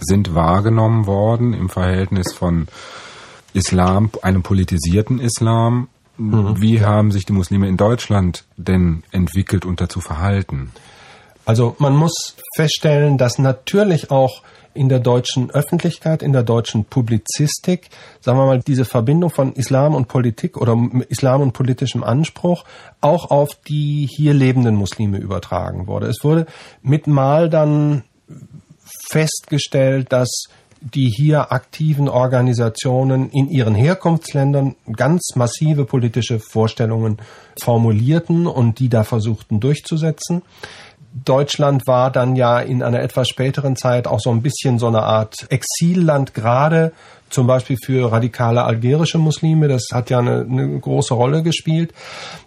sind 0.00 0.34
wahrgenommen 0.34 1.06
worden 1.06 1.52
im 1.52 1.68
Verhältnis 1.68 2.32
von 2.34 2.68
Islam, 3.54 4.10
einem 4.22 4.42
politisierten 4.42 5.18
Islam. 5.18 5.88
Mhm. 6.18 6.60
Wie 6.60 6.84
haben 6.84 7.12
sich 7.12 7.24
die 7.24 7.32
Muslime 7.32 7.68
in 7.68 7.76
Deutschland 7.76 8.44
denn 8.56 9.02
entwickelt 9.12 9.64
und 9.64 9.80
dazu 9.80 10.00
verhalten? 10.00 10.72
Also 11.44 11.76
man 11.78 11.96
muss 11.96 12.36
feststellen, 12.56 13.16
dass 13.16 13.38
natürlich 13.38 14.10
auch 14.10 14.42
in 14.74 14.88
der 14.88 15.00
deutschen 15.00 15.50
Öffentlichkeit, 15.50 16.22
in 16.22 16.32
der 16.32 16.42
deutschen 16.42 16.84
Publizistik, 16.84 17.88
sagen 18.20 18.38
wir 18.38 18.46
mal, 18.46 18.60
diese 18.60 18.84
Verbindung 18.84 19.30
von 19.30 19.54
Islam 19.54 19.94
und 19.94 20.08
Politik 20.08 20.56
oder 20.56 20.76
Islam 21.08 21.40
und 21.40 21.52
politischem 21.52 22.04
Anspruch 22.04 22.64
auch 23.00 23.30
auf 23.30 23.50
die 23.66 24.06
hier 24.08 24.34
lebenden 24.34 24.74
Muslime 24.74 25.18
übertragen 25.18 25.86
wurde. 25.86 26.06
Es 26.06 26.22
wurde 26.22 26.46
mit 26.82 27.06
Mal 27.06 27.48
dann 27.48 28.04
festgestellt, 29.10 30.12
dass 30.12 30.44
die 30.80 31.08
hier 31.08 31.52
aktiven 31.52 32.08
Organisationen 32.08 33.30
in 33.30 33.48
ihren 33.50 33.74
Herkunftsländern 33.74 34.76
ganz 34.96 35.34
massive 35.34 35.84
politische 35.84 36.38
Vorstellungen 36.38 37.18
formulierten 37.60 38.46
und 38.46 38.78
die 38.78 38.88
da 38.88 39.04
versuchten 39.04 39.60
durchzusetzen. 39.60 40.42
Deutschland 41.24 41.86
war 41.86 42.10
dann 42.10 42.36
ja 42.36 42.60
in 42.60 42.82
einer 42.82 43.00
etwas 43.00 43.28
späteren 43.28 43.76
Zeit 43.76 44.06
auch 44.06 44.20
so 44.20 44.30
ein 44.30 44.42
bisschen 44.42 44.78
so 44.78 44.86
eine 44.86 45.02
Art 45.02 45.46
Exilland, 45.50 46.34
gerade 46.34 46.92
zum 47.30 47.46
Beispiel 47.46 47.76
für 47.82 48.10
radikale 48.10 48.64
algerische 48.64 49.18
Muslime. 49.18 49.68
Das 49.68 49.88
hat 49.92 50.10
ja 50.10 50.18
eine, 50.18 50.46
eine, 50.48 50.78
große 50.78 51.14
Rolle 51.14 51.42
gespielt. 51.42 51.92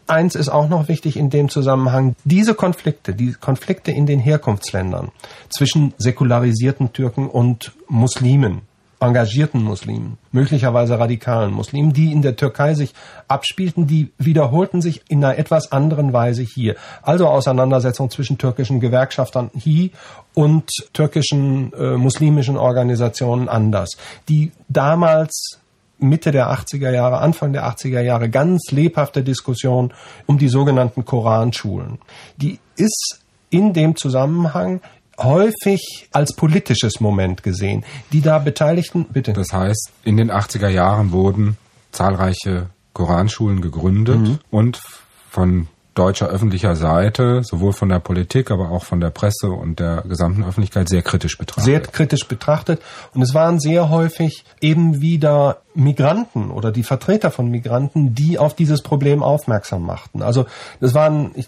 Eins 0.08 0.36
ist 0.36 0.50
auch 0.50 0.70
noch 0.70 0.88
wichtig 0.88 1.18
in 1.18 1.30
dem 1.30 1.50
Zusammenhang, 1.50 2.16
diese 2.24 2.54
Konflikte, 2.54 3.14
die 3.14 3.34
Konflikte 3.34 3.92
in 3.92 4.06
den 4.06 4.20
Herkunftsländern 4.20 5.12
zwischen 5.50 5.94
säkularisierten 5.98 6.94
Türken 6.94 7.30
und 7.30 7.74
Muslimen, 7.88 8.62
engagierten 9.02 9.64
Muslimen, 9.64 10.18
möglicherweise 10.32 11.00
radikalen 11.00 11.52
Muslimen, 11.52 11.92
die 11.92 12.12
in 12.12 12.22
der 12.22 12.36
Türkei 12.36 12.76
sich 12.76 12.94
abspielten, 13.28 13.88
die 13.88 14.12
wiederholten 14.18 14.82
sich 14.82 15.02
in 15.10 15.24
einer 15.24 15.38
etwas 15.38 15.72
anderen 15.72 16.14
Weise 16.14 16.44
hier. 16.44 16.76
Also 17.02 17.28
Auseinandersetzung 17.28 18.12
zwischen 18.12 18.38
türkischen 18.38 18.80
Gewerkschaftern 18.80 19.50
hier 19.56 19.90
und 20.36 20.70
türkischen 20.94 21.74
äh, 21.74 21.98
muslimischen 21.98 22.58
Organisationen 22.58 23.50
anders, 23.50 23.98
die 24.30 24.52
damals 24.70 25.58
Mitte 25.98 26.32
der 26.32 26.52
80er 26.52 26.92
Jahre, 26.92 27.20
Anfang 27.20 27.54
der 27.54 27.66
80er 27.66 28.02
Jahre 28.02 28.30
ganz 28.30 28.72
lebhafte 28.72 29.24
Diskussion 29.24 29.94
um 30.26 30.38
die 30.38 30.50
sogenannten 30.50 31.06
Koranschulen. 31.06 32.00
Die 32.38 32.60
ist 32.76 33.20
in 33.50 33.74
dem 33.74 33.96
Zusammenhang 33.96 34.82
häufig 35.24 36.10
als 36.12 36.36
politisches 36.36 37.00
Moment 37.00 37.44
gesehen. 37.44 37.84
Die 38.12 38.22
da 38.22 38.40
Beteiligten, 38.40 39.06
bitte. 39.06 39.34
Das 39.34 39.54
heißt, 39.54 39.92
in 40.04 40.18
den 40.18 40.32
80er 40.32 40.70
Jahren 40.70 41.12
wurden 41.12 41.58
zahlreiche 41.92 42.70
Koranschulen 42.94 43.62
gegründet 43.62 44.20
mhm. 44.20 44.40
und 44.50 44.82
von 45.30 45.68
deutscher 45.94 46.28
öffentlicher 46.28 46.76
Seite, 46.76 47.42
sowohl 47.44 47.74
von 47.74 47.90
der 47.90 48.00
Politik, 48.00 48.50
aber 48.50 48.72
auch 48.72 48.86
von 48.86 49.02
der 49.02 49.10
Presse 49.10 49.50
und 49.50 49.80
der 49.80 50.04
gesamten 50.08 50.44
Öffentlichkeit 50.44 50.88
sehr 50.88 51.02
kritisch 51.02 51.38
betrachtet. 51.38 51.66
Sehr 51.66 51.82
kritisch 51.82 52.28
betrachtet. 52.28 52.82
Und 53.14 53.22
es 53.22 53.34
waren 53.34 53.60
sehr 53.60 53.90
häufig 53.90 54.46
eben 54.62 55.02
wieder 55.02 55.62
Migranten 55.74 56.50
oder 56.50 56.72
die 56.72 56.84
Vertreter 56.84 57.30
von 57.30 57.50
Migranten, 57.50 58.16
die 58.16 58.40
auf 58.40 58.56
dieses 58.56 58.82
Problem 58.82 59.22
aufmerksam 59.22 59.86
machten. 59.86 60.22
Also 60.22 60.46
das 60.80 60.94
waren, 60.94 61.32
ich, 61.36 61.48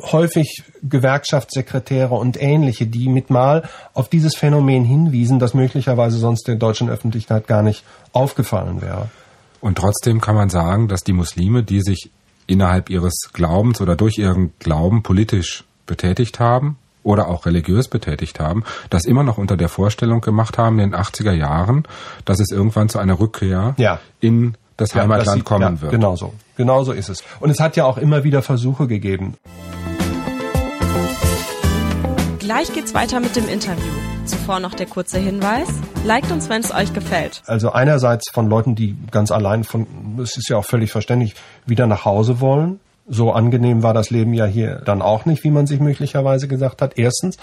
häufig 0.00 0.64
Gewerkschaftssekretäre 0.82 2.14
und 2.14 2.40
ähnliche, 2.40 2.86
die 2.86 3.08
mit 3.08 3.30
mal 3.30 3.68
auf 3.92 4.08
dieses 4.08 4.36
Phänomen 4.36 4.84
hinwiesen, 4.84 5.38
das 5.38 5.54
möglicherweise 5.54 6.18
sonst 6.18 6.48
der 6.48 6.56
deutschen 6.56 6.90
Öffentlichkeit 6.90 7.46
gar 7.46 7.62
nicht 7.62 7.84
aufgefallen 8.12 8.82
wäre. 8.82 9.08
Und 9.60 9.78
trotzdem 9.78 10.20
kann 10.20 10.34
man 10.34 10.50
sagen, 10.50 10.88
dass 10.88 11.04
die 11.04 11.12
Muslime, 11.12 11.62
die 11.62 11.80
sich 11.80 12.10
innerhalb 12.46 12.90
ihres 12.90 13.30
Glaubens 13.32 13.80
oder 13.80 13.96
durch 13.96 14.18
ihren 14.18 14.52
Glauben 14.58 15.02
politisch 15.02 15.64
betätigt 15.86 16.38
haben 16.38 16.76
oder 17.02 17.28
auch 17.28 17.46
religiös 17.46 17.88
betätigt 17.88 18.40
haben, 18.40 18.64
das 18.90 19.04
immer 19.04 19.22
noch 19.22 19.38
unter 19.38 19.56
der 19.56 19.68
Vorstellung 19.68 20.20
gemacht 20.20 20.58
haben 20.58 20.78
in 20.78 20.90
den 20.90 21.00
80er 21.00 21.32
Jahren, 21.32 21.84
dass 22.24 22.40
es 22.40 22.50
irgendwann 22.50 22.88
zu 22.88 22.98
einer 22.98 23.18
Rückkehr 23.18 23.74
ja. 23.76 24.00
in 24.20 24.56
das 24.76 24.92
ja, 24.92 25.02
Heimatland 25.02 25.40
das, 25.40 25.44
kommen 25.44 25.76
ja, 25.76 25.80
wird. 25.80 25.92
Genau 25.92 26.16
so. 26.16 26.34
Genau 26.56 26.84
so 26.84 26.92
ist 26.92 27.08
es. 27.08 27.22
Und 27.40 27.50
es 27.50 27.60
hat 27.60 27.76
ja 27.76 27.84
auch 27.84 27.98
immer 27.98 28.24
wieder 28.24 28.42
Versuche 28.42 28.86
gegeben. 28.86 29.34
Gleich 32.44 32.74
geht's 32.74 32.92
weiter 32.92 33.20
mit 33.20 33.36
dem 33.36 33.48
Interview. 33.48 33.90
Zuvor 34.26 34.60
noch 34.60 34.74
der 34.74 34.84
kurze 34.84 35.18
Hinweis. 35.18 35.66
Liked 36.04 36.30
uns, 36.30 36.50
wenn 36.50 36.60
es 36.60 36.74
euch 36.74 36.92
gefällt. 36.92 37.42
Also 37.46 37.72
einerseits 37.72 38.30
von 38.30 38.50
Leuten, 38.50 38.74
die 38.74 38.98
ganz 39.10 39.30
allein 39.30 39.64
von, 39.64 39.86
es 40.22 40.36
ist 40.36 40.50
ja 40.50 40.58
auch 40.58 40.66
völlig 40.66 40.92
verständlich, 40.92 41.34
wieder 41.64 41.86
nach 41.86 42.04
Hause 42.04 42.42
wollen. 42.42 42.80
So 43.08 43.32
angenehm 43.32 43.82
war 43.82 43.94
das 43.94 44.10
Leben 44.10 44.34
ja 44.34 44.44
hier 44.44 44.82
dann 44.84 45.00
auch 45.00 45.24
nicht, 45.24 45.42
wie 45.42 45.50
man 45.50 45.66
sich 45.66 45.80
möglicherweise 45.80 46.46
gesagt 46.46 46.82
hat. 46.82 46.98
Erstens. 46.98 47.38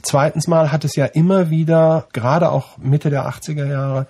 Zweitens 0.00 0.48
mal 0.48 0.72
hat 0.72 0.82
es 0.86 0.96
ja 0.96 1.04
immer 1.04 1.50
wieder, 1.50 2.06
gerade 2.14 2.50
auch 2.50 2.78
Mitte 2.78 3.10
der 3.10 3.28
80er 3.28 3.66
Jahre, 3.66 4.06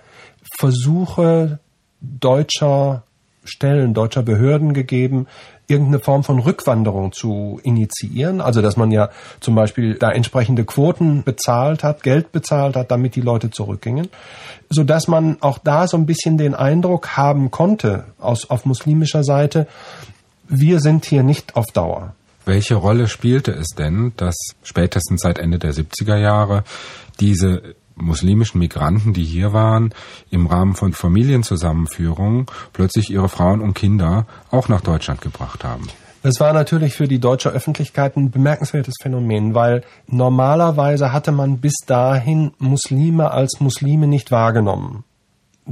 Versuche 0.56 1.58
deutscher 2.00 3.02
Stellen, 3.42 3.92
deutscher 3.92 4.22
Behörden 4.22 4.72
gegeben, 4.72 5.26
irgendeine 5.68 6.00
Form 6.00 6.24
von 6.24 6.38
Rückwanderung 6.38 7.12
zu 7.12 7.60
initiieren. 7.62 8.40
Also 8.40 8.62
dass 8.62 8.76
man 8.76 8.90
ja 8.90 9.10
zum 9.40 9.54
Beispiel 9.54 9.94
da 9.94 10.10
entsprechende 10.10 10.64
Quoten 10.64 11.22
bezahlt 11.22 11.84
hat, 11.84 12.02
Geld 12.02 12.32
bezahlt 12.32 12.74
hat, 12.74 12.90
damit 12.90 13.14
die 13.14 13.20
Leute 13.20 13.50
zurückgingen. 13.50 14.08
So 14.70 14.82
dass 14.82 15.06
man 15.06 15.36
auch 15.40 15.58
da 15.58 15.86
so 15.86 15.96
ein 15.96 16.06
bisschen 16.06 16.38
den 16.38 16.54
Eindruck 16.54 17.16
haben 17.16 17.50
konnte, 17.50 18.04
aus, 18.18 18.48
auf 18.50 18.64
muslimischer 18.64 19.22
Seite, 19.22 19.66
wir 20.48 20.80
sind 20.80 21.04
hier 21.04 21.22
nicht 21.22 21.56
auf 21.56 21.66
Dauer. 21.66 22.14
Welche 22.46 22.76
Rolle 22.76 23.08
spielte 23.08 23.52
es 23.52 23.68
denn, 23.76 24.12
dass 24.16 24.34
spätestens 24.62 25.20
seit 25.20 25.38
Ende 25.38 25.58
der 25.58 25.74
70er 25.74 26.16
Jahre 26.16 26.64
diese 27.20 27.74
muslimischen 28.00 28.58
Migranten, 28.58 29.12
die 29.12 29.24
hier 29.24 29.52
waren, 29.52 29.94
im 30.30 30.46
Rahmen 30.46 30.74
von 30.74 30.92
Familienzusammenführungen 30.92 32.46
plötzlich 32.72 33.10
ihre 33.10 33.28
Frauen 33.28 33.60
und 33.60 33.74
Kinder 33.74 34.26
auch 34.50 34.68
nach 34.68 34.80
Deutschland 34.80 35.20
gebracht 35.20 35.64
haben? 35.64 35.88
Das 36.22 36.40
war 36.40 36.52
natürlich 36.52 36.94
für 36.94 37.06
die 37.06 37.20
deutsche 37.20 37.50
Öffentlichkeit 37.50 38.16
ein 38.16 38.30
bemerkenswertes 38.30 38.94
Phänomen, 39.00 39.54
weil 39.54 39.82
normalerweise 40.08 41.12
hatte 41.12 41.30
man 41.30 41.58
bis 41.58 41.76
dahin 41.86 42.52
Muslime 42.58 43.30
als 43.30 43.60
Muslime 43.60 44.08
nicht 44.08 44.30
wahrgenommen. 44.32 45.04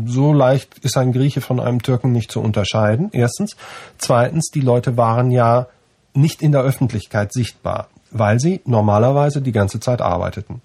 So 0.04 0.32
leicht 0.32 0.78
ist 0.78 0.96
ein 0.96 1.12
Grieche 1.12 1.40
von 1.40 1.58
einem 1.58 1.82
Türken 1.82 2.12
nicht 2.12 2.30
zu 2.30 2.40
unterscheiden. 2.40 3.08
Erstens. 3.12 3.56
Zweitens, 3.98 4.50
die 4.54 4.60
Leute 4.60 4.96
waren 4.96 5.30
ja 5.30 5.66
nicht 6.14 6.42
in 6.42 6.52
der 6.52 6.62
Öffentlichkeit 6.62 7.32
sichtbar, 7.32 7.88
weil 8.10 8.38
sie 8.38 8.60
normalerweise 8.66 9.40
die 9.40 9.52
ganze 9.52 9.80
Zeit 9.80 10.00
arbeiteten 10.00 10.60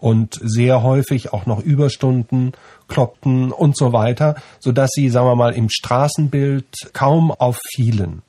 und 0.00 0.38
sehr 0.42 0.82
häufig 0.82 1.32
auch 1.32 1.46
noch 1.46 1.60
Überstunden 1.60 2.52
kloppten 2.88 3.52
und 3.52 3.76
so 3.76 3.92
weiter, 3.92 4.34
so 4.58 4.72
dass 4.72 4.90
sie, 4.92 5.08
sagen 5.08 5.26
wir 5.26 5.36
mal, 5.36 5.52
im 5.52 5.68
Straßenbild 5.70 6.90
kaum 6.92 7.30
auffielen. 7.30 8.22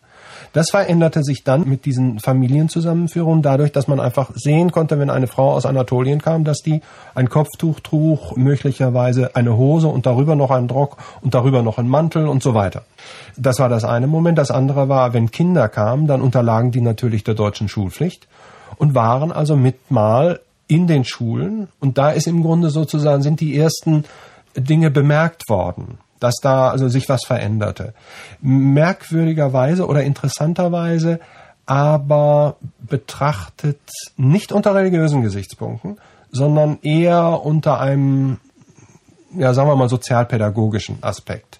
Das 0.53 0.69
veränderte 0.69 1.23
sich 1.23 1.45
dann 1.45 1.67
mit 1.67 1.85
diesen 1.85 2.19
Familienzusammenführungen 2.19 3.41
dadurch, 3.41 3.71
dass 3.71 3.87
man 3.87 4.01
einfach 4.01 4.31
sehen 4.35 4.71
konnte, 4.71 4.99
wenn 4.99 5.09
eine 5.09 5.27
Frau 5.27 5.53
aus 5.53 5.65
Anatolien 5.65 6.21
kam, 6.21 6.43
dass 6.43 6.57
die 6.57 6.81
ein 7.15 7.29
Kopftuch 7.29 7.79
trug, 7.79 8.35
möglicherweise 8.35 9.35
eine 9.35 9.55
Hose 9.55 9.87
und 9.87 10.05
darüber 10.05 10.35
noch 10.35 10.51
einen 10.51 10.69
Rock 10.69 10.97
und 11.21 11.33
darüber 11.33 11.63
noch 11.63 11.77
einen 11.77 11.87
Mantel 11.87 12.27
und 12.27 12.43
so 12.43 12.53
weiter. 12.53 12.83
Das 13.37 13.59
war 13.59 13.69
das 13.69 13.85
eine 13.85 14.07
Moment. 14.07 14.37
Das 14.37 14.51
andere 14.51 14.89
war, 14.89 15.13
wenn 15.13 15.31
Kinder 15.31 15.69
kamen, 15.69 16.07
dann 16.07 16.21
unterlagen 16.21 16.71
die 16.71 16.81
natürlich 16.81 17.23
der 17.23 17.35
deutschen 17.35 17.69
Schulpflicht 17.69 18.27
und 18.77 18.93
waren 18.93 19.31
also 19.31 19.55
mit 19.55 19.89
mal 19.89 20.41
in 20.71 20.87
den 20.87 21.03
Schulen. 21.03 21.67
Und 21.79 21.97
da 21.97 22.11
ist 22.11 22.27
im 22.27 22.41
Grunde 22.41 22.69
sozusagen, 22.69 23.21
sind 23.21 23.41
die 23.41 23.57
ersten 23.57 24.05
Dinge 24.55 24.89
bemerkt 24.89 25.49
worden 25.49 25.97
dass 26.21 26.35
da 26.35 26.69
also 26.69 26.87
sich 26.87 27.09
was 27.09 27.25
veränderte. 27.25 27.93
Merkwürdigerweise 28.41 29.87
oder 29.87 30.03
interessanterweise 30.03 31.19
aber 31.65 32.57
betrachtet 32.79 33.79
nicht 34.17 34.51
unter 34.51 34.75
religiösen 34.75 35.21
Gesichtspunkten, 35.21 35.97
sondern 36.31 36.79
eher 36.81 37.43
unter 37.43 37.79
einem, 37.79 38.37
ja, 39.35 39.53
sagen 39.53 39.69
wir 39.69 39.75
mal, 39.75 39.89
sozialpädagogischen 39.89 40.99
Aspekt. 41.01 41.59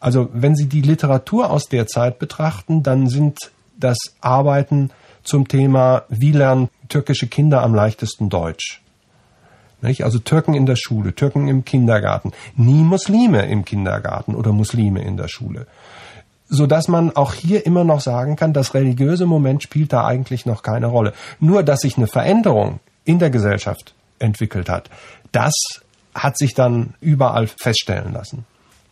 Also 0.00 0.28
wenn 0.32 0.54
Sie 0.54 0.66
die 0.66 0.82
Literatur 0.82 1.50
aus 1.50 1.66
der 1.66 1.86
Zeit 1.86 2.18
betrachten, 2.18 2.82
dann 2.82 3.08
sind 3.08 3.50
das 3.76 3.98
Arbeiten 4.20 4.90
zum 5.22 5.48
Thema, 5.48 6.04
wie 6.08 6.32
lernen 6.32 6.68
türkische 6.88 7.26
Kinder 7.26 7.62
am 7.62 7.74
leichtesten 7.74 8.28
Deutsch? 8.28 8.82
Nicht? 9.80 10.04
Also 10.04 10.18
Türken 10.18 10.54
in 10.54 10.66
der 10.66 10.76
Schule, 10.76 11.14
Türken 11.14 11.48
im 11.48 11.64
Kindergarten, 11.64 12.32
nie 12.56 12.82
Muslime 12.82 13.46
im 13.46 13.64
Kindergarten 13.64 14.34
oder 14.34 14.52
Muslime 14.52 15.02
in 15.02 15.16
der 15.16 15.28
Schule. 15.28 15.66
So 16.48 16.66
dass 16.66 16.88
man 16.88 17.14
auch 17.14 17.34
hier 17.34 17.66
immer 17.66 17.84
noch 17.84 18.00
sagen 18.00 18.34
kann, 18.36 18.52
das 18.52 18.74
religiöse 18.74 19.26
Moment 19.26 19.62
spielt 19.62 19.92
da 19.92 20.06
eigentlich 20.06 20.46
noch 20.46 20.62
keine 20.62 20.86
Rolle. 20.86 21.12
Nur, 21.40 21.62
dass 21.62 21.80
sich 21.80 21.96
eine 21.96 22.06
Veränderung 22.06 22.80
in 23.04 23.18
der 23.18 23.30
Gesellschaft 23.30 23.94
entwickelt 24.18 24.68
hat, 24.68 24.90
das 25.30 25.54
hat 26.14 26.38
sich 26.38 26.54
dann 26.54 26.94
überall 27.00 27.46
feststellen 27.46 28.12
lassen. 28.12 28.46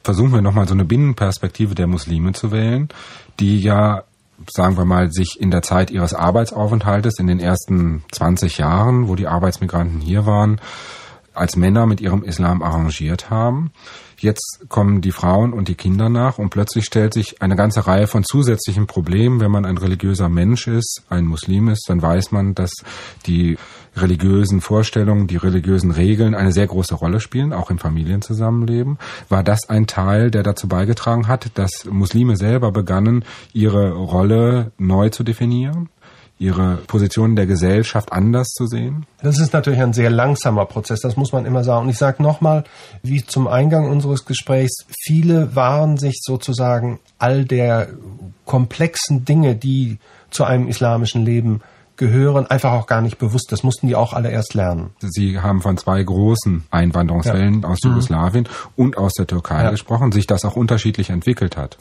Versuchen 0.04 0.32
wir 0.32 0.42
nochmal 0.42 0.68
so 0.68 0.74
eine 0.74 0.84
Binnenperspektive 0.84 1.74
der 1.74 1.88
Muslime 1.88 2.32
zu 2.32 2.52
wählen, 2.52 2.88
die 3.40 3.58
ja 3.58 4.04
sagen 4.50 4.76
wir 4.76 4.84
mal, 4.84 5.10
sich 5.10 5.40
in 5.40 5.50
der 5.50 5.62
Zeit 5.62 5.90
ihres 5.90 6.14
Arbeitsaufenthaltes 6.14 7.18
in 7.18 7.26
den 7.26 7.40
ersten 7.40 8.04
20 8.12 8.58
Jahren, 8.58 9.08
wo 9.08 9.14
die 9.14 9.26
Arbeitsmigranten 9.26 10.00
hier 10.00 10.26
waren, 10.26 10.60
als 11.36 11.56
Männer 11.56 11.86
mit 11.86 12.00
ihrem 12.00 12.22
Islam 12.22 12.62
arrangiert 12.62 13.30
haben. 13.30 13.70
Jetzt 14.18 14.64
kommen 14.68 15.02
die 15.02 15.12
Frauen 15.12 15.52
und 15.52 15.68
die 15.68 15.74
Kinder 15.74 16.08
nach 16.08 16.38
und 16.38 16.48
plötzlich 16.48 16.86
stellt 16.86 17.12
sich 17.12 17.42
eine 17.42 17.54
ganze 17.54 17.86
Reihe 17.86 18.06
von 18.06 18.24
zusätzlichen 18.24 18.86
Problemen. 18.86 19.40
Wenn 19.40 19.50
man 19.50 19.66
ein 19.66 19.76
religiöser 19.76 20.30
Mensch 20.30 20.66
ist, 20.68 21.02
ein 21.10 21.26
Muslim 21.26 21.68
ist, 21.68 21.84
dann 21.88 22.00
weiß 22.00 22.32
man, 22.32 22.54
dass 22.54 22.72
die 23.26 23.58
religiösen 23.94 24.60
Vorstellungen, 24.60 25.26
die 25.26 25.36
religiösen 25.36 25.90
Regeln 25.90 26.34
eine 26.34 26.52
sehr 26.52 26.66
große 26.66 26.94
Rolle 26.94 27.20
spielen, 27.20 27.52
auch 27.52 27.70
im 27.70 27.78
Familienzusammenleben. 27.78 28.98
War 29.28 29.42
das 29.42 29.68
ein 29.68 29.86
Teil, 29.86 30.30
der 30.30 30.42
dazu 30.42 30.68
beigetragen 30.68 31.28
hat, 31.28 31.50
dass 31.54 31.84
Muslime 31.84 32.36
selber 32.36 32.72
begannen, 32.72 33.24
ihre 33.52 33.92
Rolle 33.92 34.72
neu 34.78 35.10
zu 35.10 35.24
definieren? 35.24 35.90
Ihre 36.38 36.76
Position 36.86 37.30
in 37.30 37.36
der 37.36 37.46
Gesellschaft 37.46 38.12
anders 38.12 38.48
zu 38.48 38.66
sehen? 38.66 39.06
Das 39.22 39.38
ist 39.38 39.52
natürlich 39.52 39.80
ein 39.80 39.92
sehr 39.92 40.10
langsamer 40.10 40.66
Prozess, 40.66 41.00
das 41.00 41.16
muss 41.16 41.32
man 41.32 41.46
immer 41.46 41.64
sagen. 41.64 41.84
Und 41.84 41.90
ich 41.90 41.98
sage 41.98 42.22
nochmal, 42.22 42.64
wie 43.02 43.24
zum 43.24 43.48
Eingang 43.48 43.90
unseres 43.90 44.24
Gesprächs, 44.24 44.84
viele 45.02 45.56
waren 45.56 45.96
sich 45.96 46.20
sozusagen 46.22 47.00
all 47.18 47.44
der 47.44 47.88
komplexen 48.44 49.24
Dinge, 49.24 49.56
die 49.56 49.98
zu 50.30 50.44
einem 50.44 50.68
islamischen 50.68 51.24
Leben 51.24 51.62
gehören, 51.96 52.46
einfach 52.46 52.72
auch 52.72 52.86
gar 52.86 53.00
nicht 53.00 53.18
bewusst. 53.18 53.50
Das 53.50 53.62
mussten 53.62 53.86
die 53.86 53.96
auch 53.96 54.12
alle 54.12 54.30
erst 54.30 54.54
lernen. 54.54 54.90
Sie 55.00 55.40
haben 55.40 55.62
von 55.62 55.78
zwei 55.78 56.02
großen 56.02 56.64
Einwanderungswellen 56.70 57.62
ja. 57.62 57.68
aus 57.68 57.78
mhm. 57.82 57.90
Jugoslawien 57.90 58.44
mhm. 58.44 58.72
und 58.76 58.98
aus 58.98 59.14
der 59.14 59.26
Türkei 59.26 59.64
ja. 59.64 59.70
gesprochen, 59.70 60.12
sich 60.12 60.26
das 60.26 60.44
auch 60.44 60.56
unterschiedlich 60.56 61.10
entwickelt 61.10 61.56
hat. 61.56 61.78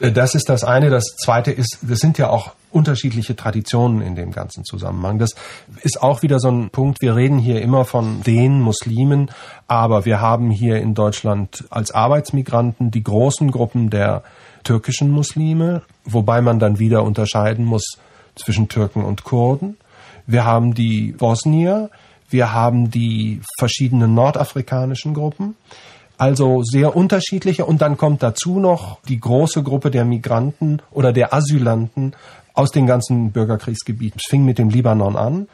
Äh, 0.00 0.12
das 0.12 0.34
ist 0.34 0.48
das 0.48 0.64
eine. 0.64 0.90
Das 0.90 1.04
zweite 1.16 1.52
ist, 1.52 1.78
das 1.82 1.98
sind 1.98 2.18
ja 2.18 2.30
auch 2.30 2.52
unterschiedliche 2.72 3.34
Traditionen 3.34 4.00
in 4.00 4.14
dem 4.14 4.30
ganzen 4.30 4.64
Zusammenhang. 4.64 5.18
Das 5.18 5.34
ist 5.82 6.02
auch 6.02 6.22
wieder 6.22 6.38
so 6.38 6.50
ein 6.50 6.70
Punkt. 6.70 7.00
Wir 7.00 7.16
reden 7.16 7.38
hier 7.38 7.60
immer 7.62 7.84
von 7.84 8.22
den 8.22 8.60
Muslimen, 8.60 9.30
aber 9.66 10.04
wir 10.04 10.20
haben 10.20 10.50
hier 10.50 10.80
in 10.80 10.94
Deutschland 10.94 11.64
als 11.70 11.90
Arbeitsmigranten 11.90 12.90
die 12.90 13.02
großen 13.02 13.50
Gruppen 13.50 13.90
der 13.90 14.22
türkischen 14.62 15.10
Muslime, 15.10 15.82
wobei 16.04 16.40
man 16.42 16.58
dann 16.58 16.78
wieder 16.78 17.02
unterscheiden 17.02 17.64
muss 17.64 17.98
zwischen 18.36 18.68
Türken 18.68 19.04
und 19.04 19.24
Kurden. 19.24 19.76
Wir 20.26 20.44
haben 20.44 20.74
die 20.74 21.12
Bosnier, 21.12 21.90
wir 22.28 22.52
haben 22.52 22.90
die 22.90 23.40
verschiedenen 23.58 24.14
nordafrikanischen 24.14 25.14
Gruppen. 25.14 25.56
Also 26.20 26.62
sehr 26.62 26.94
unterschiedliche. 26.94 27.64
Und 27.64 27.80
dann 27.80 27.96
kommt 27.96 28.22
dazu 28.22 28.60
noch 28.60 28.98
die 29.08 29.18
große 29.18 29.62
Gruppe 29.62 29.90
der 29.90 30.04
Migranten 30.04 30.82
oder 30.90 31.14
der 31.14 31.32
Asylanten 31.32 32.12
aus 32.52 32.70
den 32.70 32.86
ganzen 32.86 33.32
Bürgerkriegsgebieten. 33.32 34.20
Es 34.22 34.28
fing 34.28 34.44
mit 34.44 34.58
dem 34.58 34.68
Libanon 34.68 35.16
an, 35.16 35.48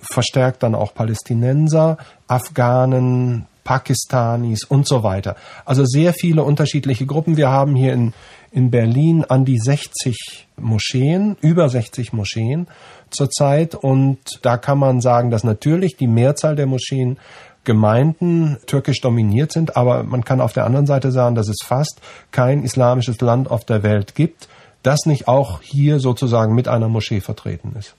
verstärkt 0.00 0.62
dann 0.62 0.76
auch 0.76 0.94
Palästinenser, 0.94 1.98
Afghanen, 2.28 3.46
Pakistanis 3.64 4.62
und 4.62 4.86
so 4.86 5.02
weiter. 5.02 5.34
Also 5.64 5.84
sehr 5.84 6.12
viele 6.12 6.44
unterschiedliche 6.44 7.04
Gruppen. 7.04 7.36
Wir 7.36 7.50
haben 7.50 7.74
hier 7.74 7.92
in, 7.92 8.12
in 8.52 8.70
Berlin 8.70 9.24
an 9.24 9.44
die 9.44 9.58
60 9.58 10.46
Moscheen, 10.56 11.36
über 11.40 11.68
60 11.68 12.12
Moscheen 12.12 12.68
zurzeit. 13.10 13.74
Und 13.74 14.18
da 14.42 14.56
kann 14.56 14.78
man 14.78 15.00
sagen, 15.00 15.32
dass 15.32 15.42
natürlich 15.42 15.96
die 15.96 16.06
Mehrzahl 16.06 16.54
der 16.54 16.66
Moscheen 16.66 17.18
Gemeinden 17.64 18.58
türkisch 18.66 19.00
dominiert 19.00 19.52
sind, 19.52 19.76
aber 19.76 20.02
man 20.02 20.24
kann 20.24 20.40
auf 20.40 20.52
der 20.52 20.66
anderen 20.66 20.86
Seite 20.86 21.12
sagen, 21.12 21.34
dass 21.34 21.48
es 21.48 21.58
fast 21.64 22.00
kein 22.30 22.62
islamisches 22.64 23.20
Land 23.20 23.50
auf 23.50 23.64
der 23.64 23.82
Welt 23.82 24.14
gibt, 24.14 24.48
das 24.82 25.06
nicht 25.06 25.28
auch 25.28 25.62
hier 25.62 26.00
sozusagen 26.00 26.54
mit 26.54 26.66
einer 26.66 26.88
Moschee 26.88 27.20
vertreten 27.20 27.74
ist. 27.78 27.94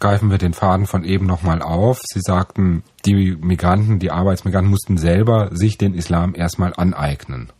Greifen 0.00 0.30
wir 0.32 0.38
den 0.38 0.52
Faden 0.52 0.86
von 0.86 1.04
eben 1.04 1.26
nochmal 1.26 1.62
auf. 1.62 2.00
Sie 2.02 2.20
sagten, 2.20 2.82
die 3.06 3.36
Migranten, 3.40 4.00
die 4.00 4.10
Arbeitsmigranten 4.10 4.68
mussten 4.68 4.98
selber 4.98 5.50
sich 5.52 5.78
den 5.78 5.94
Islam 5.94 6.34
erstmal 6.34 6.72
aneignen. 6.76 7.50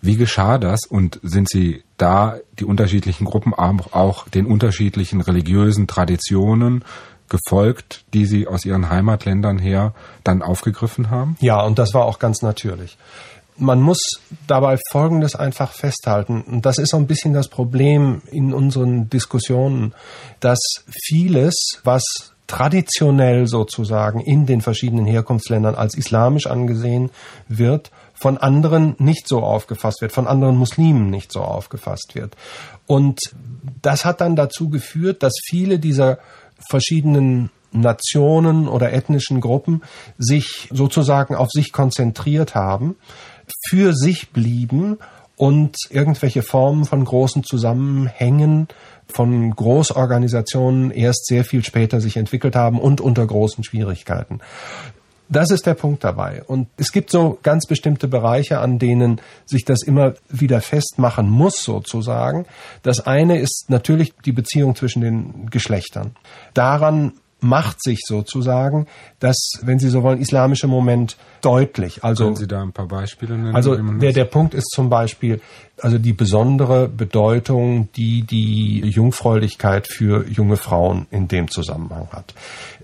Wie 0.00 0.16
geschah 0.16 0.56
das 0.56 0.86
und 0.88 1.20
sind 1.22 1.48
Sie 1.50 1.82
da 1.96 2.36
die 2.58 2.64
unterschiedlichen 2.64 3.24
Gruppen 3.24 3.52
auch 3.52 4.28
den 4.28 4.46
unterschiedlichen 4.46 5.20
religiösen 5.20 5.86
Traditionen 5.86 6.84
gefolgt, 7.28 8.04
die 8.14 8.26
Sie 8.26 8.46
aus 8.46 8.64
Ihren 8.64 8.90
Heimatländern 8.90 9.58
her 9.58 9.94
dann 10.24 10.42
aufgegriffen 10.42 11.10
haben? 11.10 11.36
Ja, 11.40 11.62
und 11.62 11.78
das 11.78 11.94
war 11.94 12.04
auch 12.04 12.18
ganz 12.18 12.42
natürlich. 12.42 12.96
Man 13.56 13.80
muss 13.80 13.98
dabei 14.46 14.78
Folgendes 14.90 15.34
einfach 15.34 15.72
festhalten. 15.72 16.42
Und 16.42 16.64
das 16.64 16.78
ist 16.78 16.90
so 16.90 16.96
ein 16.96 17.08
bisschen 17.08 17.32
das 17.32 17.48
Problem 17.48 18.22
in 18.30 18.54
unseren 18.54 19.10
Diskussionen, 19.10 19.94
dass 20.38 20.58
vieles, 20.88 21.80
was 21.82 22.04
traditionell 22.48 23.46
sozusagen 23.46 24.20
in 24.20 24.46
den 24.46 24.60
verschiedenen 24.60 25.06
Herkunftsländern 25.06 25.74
als 25.74 25.96
islamisch 25.96 26.46
angesehen 26.46 27.10
wird, 27.46 27.90
von 28.14 28.38
anderen 28.38 28.96
nicht 28.98 29.28
so 29.28 29.42
aufgefasst 29.42 30.00
wird, 30.00 30.12
von 30.12 30.26
anderen 30.26 30.56
Muslimen 30.56 31.10
nicht 31.10 31.30
so 31.30 31.40
aufgefasst 31.40 32.14
wird. 32.14 32.36
Und 32.86 33.20
das 33.82 34.04
hat 34.04 34.20
dann 34.20 34.34
dazu 34.34 34.70
geführt, 34.70 35.22
dass 35.22 35.34
viele 35.46 35.78
dieser 35.78 36.18
verschiedenen 36.68 37.50
Nationen 37.70 38.68
oder 38.68 38.92
ethnischen 38.92 39.40
Gruppen 39.40 39.82
sich 40.16 40.68
sozusagen 40.72 41.34
auf 41.34 41.50
sich 41.50 41.72
konzentriert 41.72 42.54
haben, 42.54 42.96
für 43.68 43.94
sich 43.94 44.30
blieben 44.30 44.98
und 45.36 45.76
irgendwelche 45.90 46.42
Formen 46.42 46.84
von 46.84 47.04
großen 47.04 47.44
Zusammenhängen 47.44 48.68
von 49.06 49.50
Großorganisationen 49.50 50.90
erst 50.90 51.26
sehr 51.26 51.44
viel 51.44 51.64
später 51.64 52.00
sich 52.00 52.16
entwickelt 52.16 52.56
haben 52.56 52.78
und 52.78 53.00
unter 53.00 53.26
großen 53.26 53.64
Schwierigkeiten. 53.64 54.40
Das 55.28 55.50
ist 55.50 55.66
der 55.66 55.74
Punkt 55.74 56.04
dabei. 56.04 56.42
Und 56.46 56.68
es 56.76 56.92
gibt 56.92 57.10
so 57.10 57.38
ganz 57.42 57.66
bestimmte 57.66 58.08
Bereiche, 58.08 58.60
an 58.60 58.78
denen 58.78 59.20
sich 59.44 59.64
das 59.64 59.82
immer 59.82 60.14
wieder 60.28 60.60
festmachen 60.60 61.28
muss, 61.28 61.62
sozusagen. 61.62 62.46
Das 62.82 63.06
eine 63.06 63.38
ist 63.38 63.66
natürlich 63.68 64.14
die 64.24 64.32
Beziehung 64.32 64.74
zwischen 64.74 65.02
den 65.02 65.50
Geschlechtern. 65.50 66.16
Daran 66.54 67.12
macht 67.40 67.82
sich 67.82 68.00
sozusagen 68.04 68.86
das, 69.20 69.36
wenn 69.62 69.78
Sie 69.78 69.88
so 69.88 70.02
wollen, 70.02 70.18
islamische 70.18 70.66
Moment 70.66 71.16
deutlich. 71.40 72.02
Also, 72.02 72.24
Können 72.24 72.36
Sie 72.36 72.48
da 72.48 72.62
ein 72.62 72.72
paar 72.72 72.88
Beispiele 72.88 73.36
nennen? 73.36 73.54
Also 73.54 73.76
der, 73.76 74.12
der 74.12 74.24
Punkt 74.24 74.54
ist 74.54 74.70
zum 74.70 74.88
Beispiel, 74.88 75.40
also 75.80 75.98
die 75.98 76.12
besondere 76.12 76.88
Bedeutung, 76.88 77.90
die 77.92 78.22
die 78.22 78.80
Jungfräulichkeit 78.80 79.86
für 79.86 80.26
junge 80.28 80.56
Frauen 80.56 81.06
in 81.10 81.28
dem 81.28 81.50
Zusammenhang 81.50 82.08
hat. 82.12 82.34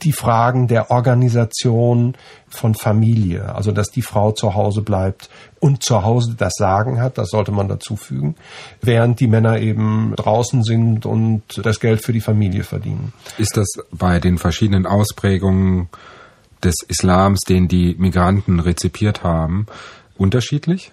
Die 0.02 0.12
Fragen 0.12 0.68
der 0.68 0.90
Organisation 0.90 2.14
von 2.48 2.74
Familie, 2.74 3.54
also 3.54 3.72
dass 3.72 3.90
die 3.90 4.02
Frau 4.02 4.32
zu 4.32 4.54
Hause 4.54 4.82
bleibt 4.82 5.28
und 5.60 5.82
zu 5.82 6.04
Hause 6.04 6.34
das 6.36 6.52
Sagen 6.56 7.00
hat, 7.00 7.18
das 7.18 7.30
sollte 7.30 7.52
man 7.52 7.68
dazu 7.68 7.96
fügen, 7.96 8.36
während 8.80 9.18
die 9.20 9.26
Männer 9.26 9.58
eben 9.58 10.14
draußen 10.16 10.62
sind 10.62 11.06
und 11.06 11.42
das 11.62 11.80
Geld 11.80 12.02
für 12.02 12.12
die 12.12 12.20
Familie 12.20 12.64
verdienen. 12.64 13.12
Ist 13.38 13.56
das 13.56 13.68
bei 13.90 14.20
den 14.20 14.38
verschiedenen 14.38 14.86
Ausprägungen 14.86 15.88
des 16.62 16.76
Islams, 16.88 17.40
den 17.40 17.68
die 17.68 17.94
Migranten 17.98 18.60
rezipiert 18.60 19.22
haben, 19.22 19.66
unterschiedlich? 20.16 20.92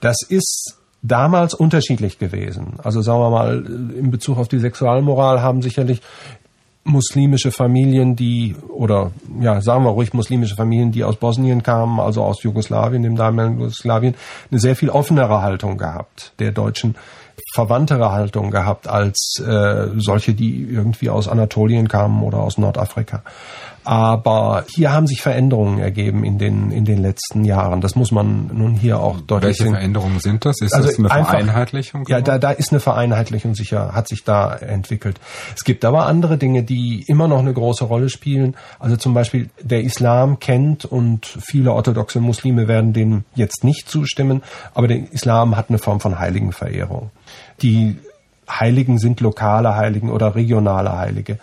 Das 0.00 0.18
ist 0.28 0.77
damals 1.02 1.54
unterschiedlich 1.54 2.18
gewesen. 2.18 2.74
Also 2.82 3.02
sagen 3.02 3.20
wir 3.20 3.30
mal, 3.30 3.64
in 3.66 4.10
Bezug 4.10 4.38
auf 4.38 4.48
die 4.48 4.58
Sexualmoral 4.58 5.40
haben 5.42 5.62
sicherlich 5.62 6.00
muslimische 6.84 7.52
Familien, 7.52 8.16
die, 8.16 8.56
oder 8.68 9.12
ja, 9.40 9.60
sagen 9.60 9.84
wir 9.84 9.90
ruhig 9.90 10.14
muslimische 10.14 10.56
Familien, 10.56 10.90
die 10.90 11.04
aus 11.04 11.16
Bosnien 11.16 11.62
kamen, 11.62 12.00
also 12.00 12.22
aus 12.22 12.42
Jugoslawien, 12.42 13.02
dem 13.02 13.14
damaligen 13.14 13.60
Jugoslawien, 13.60 14.14
eine 14.50 14.60
sehr 14.60 14.74
viel 14.74 14.88
offenere 14.88 15.42
Haltung 15.42 15.76
gehabt, 15.76 16.32
der 16.38 16.50
Deutschen 16.52 16.96
verwandtere 17.52 18.10
Haltung 18.10 18.50
gehabt 18.50 18.88
als 18.88 19.40
äh, 19.46 19.88
solche, 19.96 20.34
die 20.34 20.62
irgendwie 20.62 21.10
aus 21.10 21.28
Anatolien 21.28 21.88
kamen 21.88 22.22
oder 22.22 22.38
aus 22.38 22.58
Nordafrika. 22.58 23.22
Aber 23.88 24.66
hier 24.68 24.92
haben 24.92 25.06
sich 25.06 25.22
Veränderungen 25.22 25.78
ergeben 25.78 26.22
in 26.22 26.36
den, 26.36 26.70
in 26.72 26.84
den 26.84 26.98
letzten 27.00 27.46
Jahren. 27.46 27.80
Das 27.80 27.96
muss 27.96 28.12
man 28.12 28.50
nun 28.52 28.74
hier 28.74 29.00
auch 29.00 29.18
deutlich 29.22 29.48
Welche 29.48 29.62
sehen. 29.62 29.72
Veränderungen 29.72 30.20
sind 30.20 30.44
das? 30.44 30.60
Ist 30.60 30.74
Also 30.74 30.88
das 30.88 30.98
eine 30.98 31.10
einfach- 31.10 31.30
Vereinheitlichung? 31.30 32.04
Ja, 32.06 32.20
da, 32.20 32.36
da 32.36 32.50
ist 32.50 32.70
eine 32.70 32.80
Vereinheitlichung 32.80 33.54
sicher, 33.54 33.94
hat 33.94 34.06
sich 34.06 34.24
da 34.24 34.54
entwickelt. 34.54 35.18
Es 35.56 35.64
gibt 35.64 35.86
aber 35.86 36.04
andere 36.04 36.36
Dinge, 36.36 36.64
die 36.64 37.02
immer 37.08 37.28
noch 37.28 37.38
eine 37.38 37.54
große 37.54 37.84
Rolle 37.84 38.10
spielen. 38.10 38.56
Also 38.78 38.98
zum 38.98 39.14
Beispiel 39.14 39.48
der 39.62 39.80
Islam 39.80 40.38
kennt 40.38 40.84
und 40.84 41.24
viele 41.24 41.72
orthodoxe 41.72 42.20
Muslime 42.20 42.68
werden 42.68 42.92
dem 42.92 43.24
jetzt 43.36 43.64
nicht 43.64 43.88
zustimmen, 43.88 44.42
aber 44.74 44.86
der 44.88 45.10
Islam 45.14 45.56
hat 45.56 45.70
eine 45.70 45.78
Form 45.78 46.00
von 46.00 46.18
Heiligenverehrung. 46.18 47.10
Die 47.62 47.96
Heiligen 48.50 48.98
sind 48.98 49.20
lokale 49.20 49.76
Heiligen 49.76 50.10
oder 50.10 50.34
regionale 50.34 50.94
Heilige. 50.98 51.38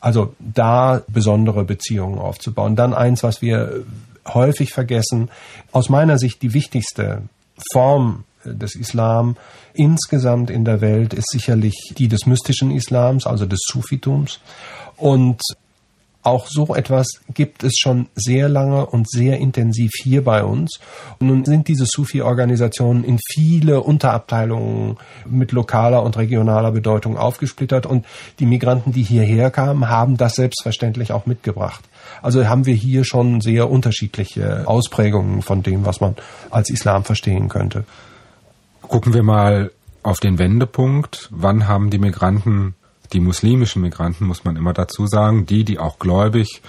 Also 0.00 0.34
da 0.38 1.02
besondere 1.08 1.64
Beziehungen 1.64 2.18
aufzubauen. 2.18 2.76
Dann 2.76 2.94
eins, 2.94 3.22
was 3.22 3.42
wir 3.42 3.84
häufig 4.26 4.72
vergessen, 4.72 5.30
aus 5.72 5.88
meiner 5.88 6.18
Sicht 6.18 6.42
die 6.42 6.52
wichtigste 6.52 7.22
Form 7.72 8.24
des 8.44 8.76
Islam 8.76 9.36
insgesamt 9.72 10.50
in 10.50 10.64
der 10.64 10.80
Welt 10.80 11.12
ist 11.12 11.30
sicherlich 11.30 11.92
die 11.98 12.08
des 12.08 12.26
mystischen 12.26 12.70
Islams, 12.70 13.26
also 13.26 13.46
des 13.46 13.60
Sufitums. 13.66 14.40
Und 14.96 15.40
auch 16.26 16.46
so 16.48 16.74
etwas 16.74 17.06
gibt 17.32 17.62
es 17.62 17.76
schon 17.78 18.08
sehr 18.14 18.48
lange 18.48 18.84
und 18.86 19.08
sehr 19.08 19.38
intensiv 19.38 19.92
hier 20.02 20.24
bei 20.24 20.42
uns. 20.42 20.80
Und 21.18 21.28
nun 21.28 21.44
sind 21.44 21.68
diese 21.68 21.86
Sufi-Organisationen 21.86 23.04
in 23.04 23.18
viele 23.32 23.80
Unterabteilungen 23.80 24.96
mit 25.24 25.52
lokaler 25.52 26.02
und 26.02 26.16
regionaler 26.16 26.72
Bedeutung 26.72 27.16
aufgesplittert 27.16 27.86
und 27.86 28.04
die 28.40 28.46
Migranten, 28.46 28.92
die 28.92 29.04
hierher 29.04 29.50
kamen, 29.50 29.88
haben 29.88 30.16
das 30.16 30.34
selbstverständlich 30.34 31.12
auch 31.12 31.26
mitgebracht. 31.26 31.84
Also 32.22 32.46
haben 32.46 32.66
wir 32.66 32.74
hier 32.74 33.04
schon 33.04 33.40
sehr 33.40 33.70
unterschiedliche 33.70 34.66
Ausprägungen 34.66 35.42
von 35.42 35.62
dem, 35.62 35.86
was 35.86 36.00
man 36.00 36.16
als 36.50 36.70
Islam 36.70 37.04
verstehen 37.04 37.48
könnte. 37.48 37.84
Gucken 38.82 39.14
wir 39.14 39.22
mal 39.22 39.70
auf 40.02 40.18
den 40.18 40.38
Wendepunkt. 40.38 41.28
Wann 41.30 41.68
haben 41.68 41.90
die 41.90 41.98
Migranten, 41.98 42.74
die 43.12 43.20
muslimischen 43.20 43.82
Migranten, 43.82 44.26
muss 44.26 44.44
man 44.44 44.56
immer 44.56 44.72
dazu 44.72 45.06
sagen, 45.06 45.46
die, 45.46 45.64
die 45.64 45.78
auch 45.78 45.98
gläubig 45.98 46.62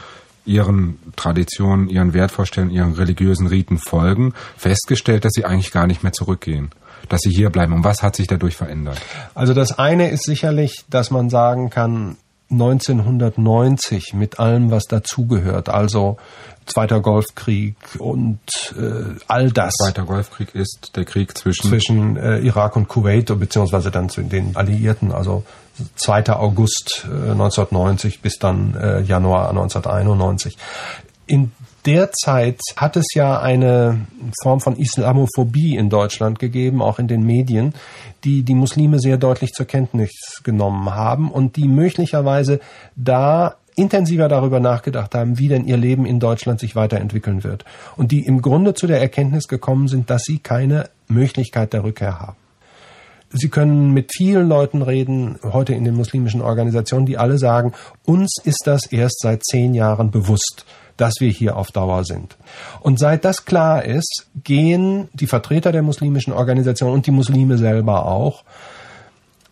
ihren 0.46 0.98
Traditionen, 1.16 1.90
ihren 1.90 2.14
Wertvorstellungen, 2.14 2.74
ihren 2.74 2.94
religiösen 2.94 3.48
Riten 3.48 3.78
folgen, 3.78 4.34
festgestellt, 4.56 5.26
dass 5.26 5.34
sie 5.34 5.46
eigentlich 5.46 5.72
gar 5.72 5.88
nicht 5.88 6.04
mehr 6.04 6.14
zurückgehen, 6.14 6.72
dass 7.10 7.22
sie 7.22 7.32
hier 7.32 7.50
bleiben. 7.50 7.74
Und 7.74 7.84
was 7.84 8.02
hat 8.02 8.16
sich 8.16 8.28
dadurch 8.28 8.56
verändert? 8.56 9.00
Also 9.36 9.54
das 9.54 9.78
eine 9.78 10.10
ist 10.10 10.24
sicherlich, 10.24 10.86
dass 10.90 11.12
man 11.12 11.30
sagen 11.30 11.70
kann, 11.70 12.18
1990 12.50 14.14
mit 14.14 14.40
allem, 14.40 14.72
was 14.72 14.86
dazugehört, 14.86 15.68
also 15.68 16.18
Zweiter 16.68 17.00
Golfkrieg 17.00 17.76
und 17.98 18.40
äh, 18.78 19.16
all 19.28 19.52
das 19.52 19.74
Zweiter 19.76 20.04
Golfkrieg 20.04 20.54
ist 20.54 20.92
der 20.96 21.06
Krieg 21.06 21.38
zwischen, 21.38 21.70
zwischen 21.70 22.18
äh, 22.18 22.40
Irak 22.40 22.76
und 22.76 22.88
Kuwait, 22.88 23.28
beziehungsweise 23.40 23.92
dann 23.92 24.10
zu 24.10 24.22
den 24.22 24.56
Alliierten, 24.56 25.12
also 25.12 25.44
2. 25.96 26.34
August 26.34 27.06
äh, 27.06 27.32
1990 27.32 28.22
bis 28.22 28.40
dann 28.40 28.76
äh, 28.76 29.02
Januar 29.02 29.50
1991. 29.50 30.58
In 31.26 31.52
der 31.86 32.12
Zeit 32.12 32.60
hat 32.76 32.98
es 32.98 33.14
ja 33.14 33.40
eine 33.40 34.08
Form 34.42 34.60
von 34.60 34.76
Islamophobie 34.76 35.76
in 35.76 35.90
Deutschland 35.90 36.40
gegeben, 36.40 36.82
auch 36.82 37.00
in 37.00 37.08
den 37.08 37.24
Medien, 37.24 37.74
die 38.24 38.44
die 38.44 38.56
Muslime 38.56 39.00
sehr 39.00 39.18
deutlich 39.18 39.52
zur 39.54 39.66
Kenntnis 39.66 40.12
genommen 40.44 40.94
haben 40.94 41.32
und 41.32 41.56
die 41.56 41.68
möglicherweise 41.68 42.60
da 42.96 43.56
intensiver 43.78 44.28
darüber 44.28 44.60
nachgedacht 44.60 45.16
haben, 45.16 45.38
wie 45.38 45.48
denn 45.48 45.66
ihr 45.66 45.78
Leben 45.78 46.06
in 46.06 46.20
Deutschland 46.20 46.60
sich 46.60 46.76
weiterentwickeln 46.76 47.44
wird. 47.44 47.64
Und 47.96 48.12
die 48.12 48.26
im 48.26 48.42
Grunde 48.42 48.74
zu 48.74 48.88
der 48.88 49.00
Erkenntnis 49.00 49.48
gekommen 49.48 49.88
sind, 49.88 50.10
dass 50.10 50.24
sie 50.24 50.40
keine 50.40 50.90
Möglichkeit 51.08 51.74
der 51.74 51.84
Rückkehr 51.84 52.20
haben. 52.20 52.38
Sie 53.30 53.50
können 53.50 53.94
mit 53.94 54.12
vielen 54.16 54.48
Leuten 54.48 54.82
reden, 54.82 55.38
heute 55.44 55.74
in 55.74 55.84
den 55.84 55.96
muslimischen 55.96 56.42
Organisationen, 56.42 57.06
die 57.06 57.18
alle 57.18 57.38
sagen, 57.38 57.74
uns 58.06 58.38
ist 58.44 58.64
das 58.66 58.86
erst 58.86 59.20
seit 59.22 59.44
zehn 59.44 59.74
Jahren 59.74 60.12
bewusst, 60.12 60.66
dass 60.96 61.16
wir 61.20 61.30
hier 61.30 61.58
auf 61.58 61.72
Dauer 61.72 62.04
sind. 62.04 62.38
Und 62.80 63.00
seit 63.00 63.26
das 63.26 63.46
klar 63.46 63.84
ist, 63.84 64.28
gehen 64.44 65.10
die 65.14 65.28
Vertreter 65.28 65.72
der 65.72 65.84
muslimischen 65.84 66.34
Organisation 66.34 66.94
und 66.94 67.06
die 67.06 67.12
Muslime 67.12 67.58
selber 67.58 68.06
auch 68.06 68.44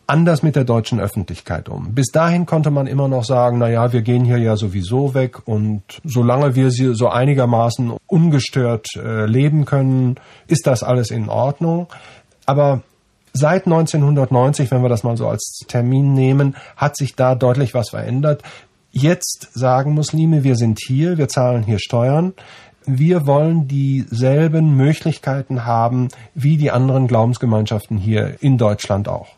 anders 0.07 0.43
mit 0.43 0.55
der 0.55 0.63
deutschen 0.63 0.99
Öffentlichkeit 0.99 1.69
um. 1.69 1.93
Bis 1.93 2.07
dahin 2.07 2.45
konnte 2.45 2.71
man 2.71 2.87
immer 2.87 3.07
noch 3.07 3.23
sagen, 3.23 3.57
na 3.57 3.69
ja, 3.69 3.91
wir 3.93 4.01
gehen 4.01 4.25
hier 4.25 4.37
ja 4.37 4.55
sowieso 4.55 5.13
weg 5.13 5.47
und 5.47 5.83
solange 6.03 6.55
wir 6.55 6.71
sie 6.71 6.93
so 6.93 7.09
einigermaßen 7.09 7.93
ungestört 8.07 8.87
äh, 8.95 9.25
leben 9.25 9.65
können, 9.65 10.15
ist 10.47 10.67
das 10.67 10.83
alles 10.83 11.11
in 11.11 11.29
Ordnung. 11.29 11.87
Aber 12.45 12.81
seit 13.33 13.65
1990, 13.65 14.71
wenn 14.71 14.81
wir 14.81 14.89
das 14.89 15.03
mal 15.03 15.17
so 15.17 15.27
als 15.27 15.59
Termin 15.67 16.13
nehmen, 16.13 16.55
hat 16.77 16.95
sich 16.95 17.15
da 17.15 17.35
deutlich 17.35 17.73
was 17.73 17.89
verändert. 17.89 18.43
Jetzt 18.91 19.49
sagen 19.53 19.93
Muslime, 19.93 20.43
wir 20.43 20.55
sind 20.55 20.79
hier, 20.79 21.17
wir 21.17 21.27
zahlen 21.27 21.63
hier 21.63 21.79
Steuern. 21.79 22.33
Wir 22.85 23.25
wollen 23.25 23.67
dieselben 23.67 24.77
Möglichkeiten 24.77 25.65
haben 25.65 26.09
wie 26.35 26.57
die 26.57 26.71
anderen 26.71 27.07
Glaubensgemeinschaften 27.07 27.97
hier 27.97 28.35
in 28.41 28.57
Deutschland 28.57 29.09
auch. 29.09 29.35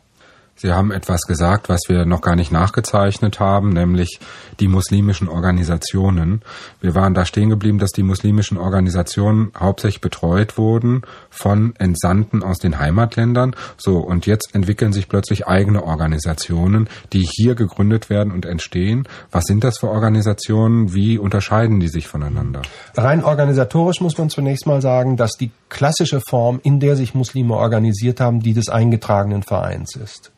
Sie 0.60 0.72
haben 0.72 0.92
etwas 0.92 1.22
gesagt, 1.22 1.70
was 1.70 1.82
wir 1.88 2.06
noch 2.06 2.22
gar 2.22 2.36
nicht 2.36 2.52
nachgezeichnet 2.52 3.40
haben, 3.40 3.70
nämlich 3.70 4.20
die 4.60 4.68
muslimischen 4.68 5.30
Organisationen. 5.30 6.42
Wir 6.82 6.96
waren 6.96 7.14
da 7.14 7.26
stehen 7.26 7.50
geblieben, 7.50 7.78
dass 7.78 7.92
die 7.92 8.02
muslimischen 8.02 8.58
Organisationen 8.58 9.52
hauptsächlich 9.58 10.02
betreut 10.02 10.58
wurden 10.58 11.04
von 11.30 11.76
Entsandten 11.78 12.42
aus 12.42 12.58
den 12.58 12.80
Heimatländern. 12.80 13.56
So, 13.78 14.00
und 14.00 14.26
jetzt 14.26 14.56
entwickeln 14.56 14.94
sich 14.94 15.08
plötzlich 15.08 15.48
eigene 15.48 15.84
Organisationen, 15.84 16.90
die 17.14 17.22
hier 17.24 17.54
gegründet 17.54 18.10
werden 18.10 18.34
und 18.34 18.48
entstehen. 18.48 19.08
Was 19.30 19.44
sind 19.44 19.64
das 19.64 19.78
für 19.78 19.90
Organisationen? 19.90 20.92
Wie 20.92 21.20
unterscheiden 21.20 21.80
die 21.80 21.88
sich 21.88 22.08
voneinander? 22.08 22.64
Rein 22.96 23.24
organisatorisch 23.24 24.02
muss 24.02 24.18
man 24.18 24.32
zunächst 24.32 24.66
mal 24.66 24.82
sagen, 24.82 25.18
dass 25.18 25.34
die 25.34 25.52
klassische 25.70 26.20
Form, 26.28 26.60
in 26.64 26.80
der 26.80 26.96
sich 26.96 27.14
Muslime 27.14 27.54
organisiert 27.54 28.20
haben, 28.20 28.40
die 28.40 28.54
des 28.54 28.70
eingetragenen 28.70 29.44
Vereins 29.44 29.96
ist. 29.96 30.32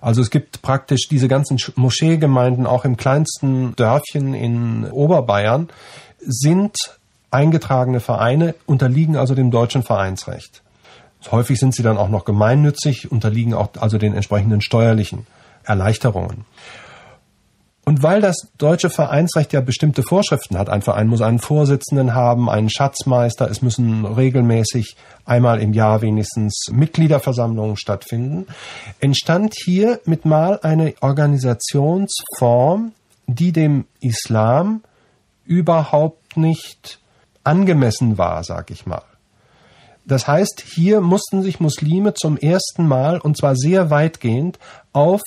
Also 0.00 0.20
es 0.22 0.30
gibt 0.30 0.62
praktisch 0.62 1.08
diese 1.08 1.28
ganzen 1.28 1.58
Moscheegemeinden, 1.76 2.66
auch 2.66 2.84
im 2.84 2.96
kleinsten 2.96 3.74
Dörfchen 3.76 4.34
in 4.34 4.90
Oberbayern, 4.90 5.68
sind 6.20 6.76
eingetragene 7.30 8.00
Vereine, 8.00 8.54
unterliegen 8.66 9.16
also 9.16 9.34
dem 9.34 9.50
deutschen 9.50 9.82
Vereinsrecht. 9.82 10.62
Häufig 11.30 11.58
sind 11.58 11.74
sie 11.74 11.82
dann 11.82 11.98
auch 11.98 12.08
noch 12.08 12.24
gemeinnützig, 12.24 13.10
unterliegen 13.10 13.54
auch 13.54 13.70
also 13.78 13.98
den 13.98 14.14
entsprechenden 14.14 14.60
steuerlichen 14.60 15.26
Erleichterungen. 15.64 16.44
Und 17.88 18.02
weil 18.02 18.20
das 18.20 18.48
deutsche 18.58 18.90
Vereinsrecht 18.90 19.54
ja 19.54 19.62
bestimmte 19.62 20.02
Vorschriften 20.02 20.58
hat, 20.58 20.68
ein 20.68 20.82
Verein 20.82 21.06
muss 21.06 21.22
einen 21.22 21.38
Vorsitzenden 21.38 22.14
haben, 22.14 22.50
einen 22.50 22.68
Schatzmeister, 22.68 23.50
es 23.50 23.62
müssen 23.62 24.04
regelmäßig 24.04 24.94
einmal 25.24 25.58
im 25.62 25.72
Jahr 25.72 26.02
wenigstens 26.02 26.66
Mitgliederversammlungen 26.70 27.78
stattfinden, 27.78 28.46
entstand 29.00 29.54
hier 29.56 30.02
mit 30.04 30.26
mal 30.26 30.60
eine 30.62 30.92
Organisationsform, 31.00 32.92
die 33.26 33.52
dem 33.52 33.86
Islam 34.02 34.82
überhaupt 35.46 36.36
nicht 36.36 36.98
angemessen 37.42 38.18
war, 38.18 38.44
sag 38.44 38.70
ich 38.70 38.84
mal. 38.84 39.00
Das 40.04 40.28
heißt, 40.28 40.62
hier 40.62 41.00
mussten 41.00 41.42
sich 41.42 41.58
Muslime 41.58 42.12
zum 42.12 42.36
ersten 42.36 42.86
Mal, 42.86 43.18
und 43.18 43.38
zwar 43.38 43.56
sehr 43.56 43.88
weitgehend, 43.88 44.58
auf 44.92 45.22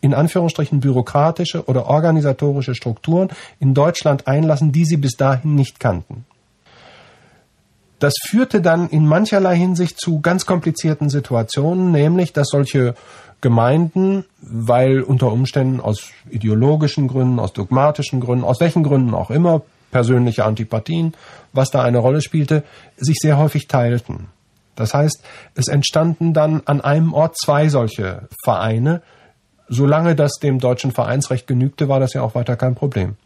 in 0.00 0.14
Anführungsstrichen 0.14 0.80
bürokratische 0.80 1.64
oder 1.66 1.86
organisatorische 1.86 2.74
Strukturen 2.74 3.28
in 3.58 3.74
Deutschland 3.74 4.26
einlassen, 4.26 4.72
die 4.72 4.84
sie 4.84 4.96
bis 4.96 5.12
dahin 5.12 5.54
nicht 5.54 5.80
kannten. 5.80 6.24
Das 7.98 8.14
führte 8.28 8.62
dann 8.62 8.88
in 8.88 9.06
mancherlei 9.06 9.56
Hinsicht 9.56 10.00
zu 10.00 10.20
ganz 10.20 10.46
komplizierten 10.46 11.10
Situationen, 11.10 11.92
nämlich 11.92 12.32
dass 12.32 12.48
solche 12.48 12.94
Gemeinden, 13.42 14.24
weil 14.40 15.02
unter 15.02 15.30
Umständen 15.30 15.80
aus 15.80 16.10
ideologischen 16.30 17.08
Gründen, 17.08 17.38
aus 17.38 17.52
dogmatischen 17.52 18.20
Gründen, 18.20 18.44
aus 18.44 18.60
welchen 18.60 18.82
Gründen 18.82 19.14
auch 19.14 19.30
immer, 19.30 19.62
persönliche 19.90 20.44
Antipathien, 20.44 21.14
was 21.52 21.70
da 21.70 21.82
eine 21.82 21.98
Rolle 21.98 22.22
spielte, 22.22 22.64
sich 22.96 23.18
sehr 23.20 23.36
häufig 23.36 23.66
teilten. 23.66 24.28
Das 24.76 24.94
heißt, 24.94 25.22
es 25.54 25.68
entstanden 25.68 26.32
dann 26.32 26.62
an 26.64 26.80
einem 26.80 27.12
Ort 27.12 27.36
zwei 27.38 27.68
solche 27.68 28.28
Vereine, 28.44 29.02
solange 29.70 30.16
das 30.16 30.34
dem 30.34 30.58
deutschen 30.58 30.90
Vereinsrecht 30.90 31.46
genügte, 31.46 31.88
war 31.88 32.00
das 32.00 32.12
ja 32.12 32.22
auch 32.22 32.34
weiter 32.34 32.56
kein 32.56 32.74
Problem. 32.74 33.16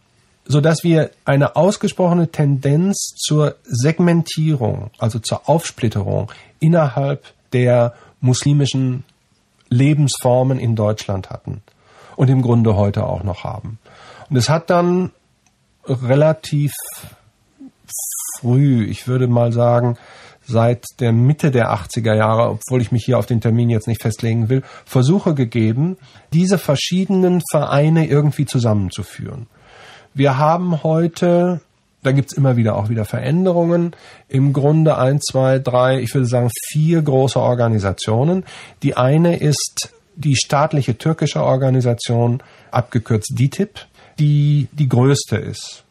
Sodass 0.44 0.84
wir 0.84 1.10
eine 1.24 1.56
ausgesprochene 1.56 2.28
Tendenz 2.28 3.14
zur 3.16 3.56
Segmentierung, 3.64 4.90
also 4.98 5.18
zur 5.18 5.48
Aufsplitterung 5.48 6.30
innerhalb 6.60 7.24
der 7.54 7.94
muslimischen 8.20 9.04
Lebensformen 9.70 10.58
in 10.58 10.76
Deutschland 10.76 11.30
hatten 11.30 11.62
und 12.14 12.28
im 12.28 12.42
Grunde 12.42 12.76
heute 12.76 13.06
auch 13.06 13.24
noch 13.24 13.42
haben. 13.42 13.78
Und 14.28 14.36
es 14.36 14.50
hat 14.50 14.68
dann 14.68 15.12
relativ 15.86 16.72
früh, 18.38 18.84
ich 18.84 19.08
würde 19.08 19.28
mal 19.28 19.50
sagen, 19.52 19.96
seit 20.46 20.84
der 21.00 21.12
Mitte 21.12 21.50
der 21.50 21.72
80er 21.72 22.14
Jahre, 22.14 22.50
obwohl 22.50 22.80
ich 22.80 22.92
mich 22.92 23.04
hier 23.04 23.18
auf 23.18 23.26
den 23.26 23.40
Termin 23.40 23.70
jetzt 23.70 23.88
nicht 23.88 24.02
festlegen 24.02 24.48
will, 24.48 24.62
Versuche 24.84 25.34
gegeben, 25.34 25.96
diese 26.32 26.58
verschiedenen 26.58 27.42
Vereine 27.50 28.06
irgendwie 28.06 28.46
zusammenzuführen. 28.46 29.46
Wir 30.12 30.38
haben 30.38 30.82
heute, 30.82 31.60
da 32.02 32.12
gibt's 32.12 32.34
immer 32.34 32.56
wieder 32.56 32.76
auch 32.76 32.88
wieder 32.88 33.04
Veränderungen, 33.04 33.96
im 34.28 34.52
Grunde 34.52 34.98
eins, 34.98 35.24
zwei, 35.24 35.58
drei, 35.58 36.00
ich 36.00 36.14
würde 36.14 36.26
sagen 36.26 36.50
vier 36.70 37.02
große 37.02 37.40
Organisationen. 37.40 38.44
Die 38.82 38.96
eine 38.96 39.38
ist 39.38 39.92
die 40.14 40.36
staatliche 40.36 40.96
türkische 40.96 41.42
Organisation, 41.42 42.42
abgekürzt 42.70 43.32
DITIB, 43.36 43.80
die 44.18 44.68
die 44.72 44.88
größte 44.88 45.36
ist 45.36 45.84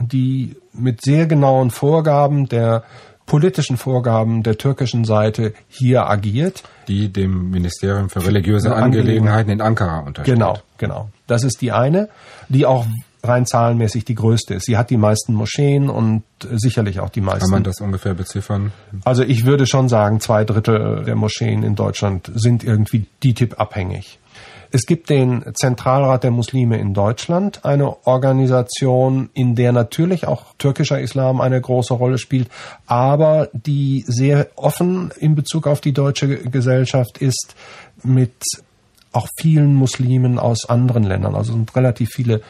die 0.00 0.56
mit 0.72 1.02
sehr 1.02 1.26
genauen 1.26 1.70
Vorgaben 1.70 2.48
der 2.48 2.84
politischen 3.30 3.76
Vorgaben 3.76 4.42
der 4.42 4.58
türkischen 4.58 5.04
Seite 5.04 5.54
hier 5.68 6.10
agiert. 6.10 6.64
Die 6.88 7.12
dem 7.12 7.50
Ministerium 7.50 8.10
für 8.10 8.26
religiöse 8.26 8.74
Angelegenheiten 8.74 9.52
in 9.52 9.60
Ankara 9.60 10.00
untersteht. 10.00 10.34
Genau, 10.34 10.58
genau. 10.78 11.10
Das 11.28 11.44
ist 11.44 11.60
die 11.60 11.70
eine, 11.70 12.08
die 12.48 12.66
auch 12.66 12.86
rein 13.22 13.46
zahlenmäßig 13.46 14.04
die 14.04 14.16
größte 14.16 14.54
ist. 14.54 14.66
Sie 14.66 14.76
hat 14.76 14.90
die 14.90 14.96
meisten 14.96 15.34
Moscheen 15.34 15.88
und 15.88 16.24
sicherlich 16.50 16.98
auch 16.98 17.10
die 17.10 17.20
meisten. 17.20 17.42
Kann 17.42 17.50
man 17.50 17.62
das 17.62 17.80
ungefähr 17.80 18.14
beziffern? 18.14 18.72
Also 19.04 19.22
ich 19.22 19.44
würde 19.44 19.68
schon 19.68 19.88
sagen, 19.88 20.18
zwei 20.18 20.44
Drittel 20.44 21.04
der 21.04 21.14
Moscheen 21.14 21.62
in 21.62 21.76
Deutschland 21.76 22.32
sind 22.34 22.64
irgendwie 22.64 23.06
DITIB 23.22 23.60
abhängig. 23.60 24.18
Es 24.72 24.86
gibt 24.86 25.10
den 25.10 25.44
Zentralrat 25.54 26.24
der 26.24 26.30
Muslime 26.30 26.78
in 26.78 26.94
Deutschland, 26.94 27.64
eine 27.64 28.06
Organisation, 28.06 29.30
in 29.34 29.54
der 29.54 29.72
natürlich 29.72 30.26
auch 30.26 30.54
türkischer 30.58 31.00
Islam 31.00 31.40
eine 31.40 31.60
große 31.60 31.94
Rolle 31.94 32.18
spielt, 32.18 32.48
aber 32.86 33.48
die 33.52 34.04
sehr 34.06 34.48
offen 34.56 35.12
in 35.18 35.34
Bezug 35.34 35.66
auf 35.66 35.80
die 35.80 35.92
deutsche 35.92 36.28
Gesellschaft 36.28 37.18
ist 37.18 37.54
mit 38.02 38.42
auch 39.12 39.28
vielen 39.38 39.74
Muslimen 39.74 40.38
aus 40.38 40.68
anderen 40.68 41.02
Ländern. 41.02 41.34
Also 41.34 41.52
sind 41.52 41.74
relativ 41.74 42.10
viele 42.10 42.42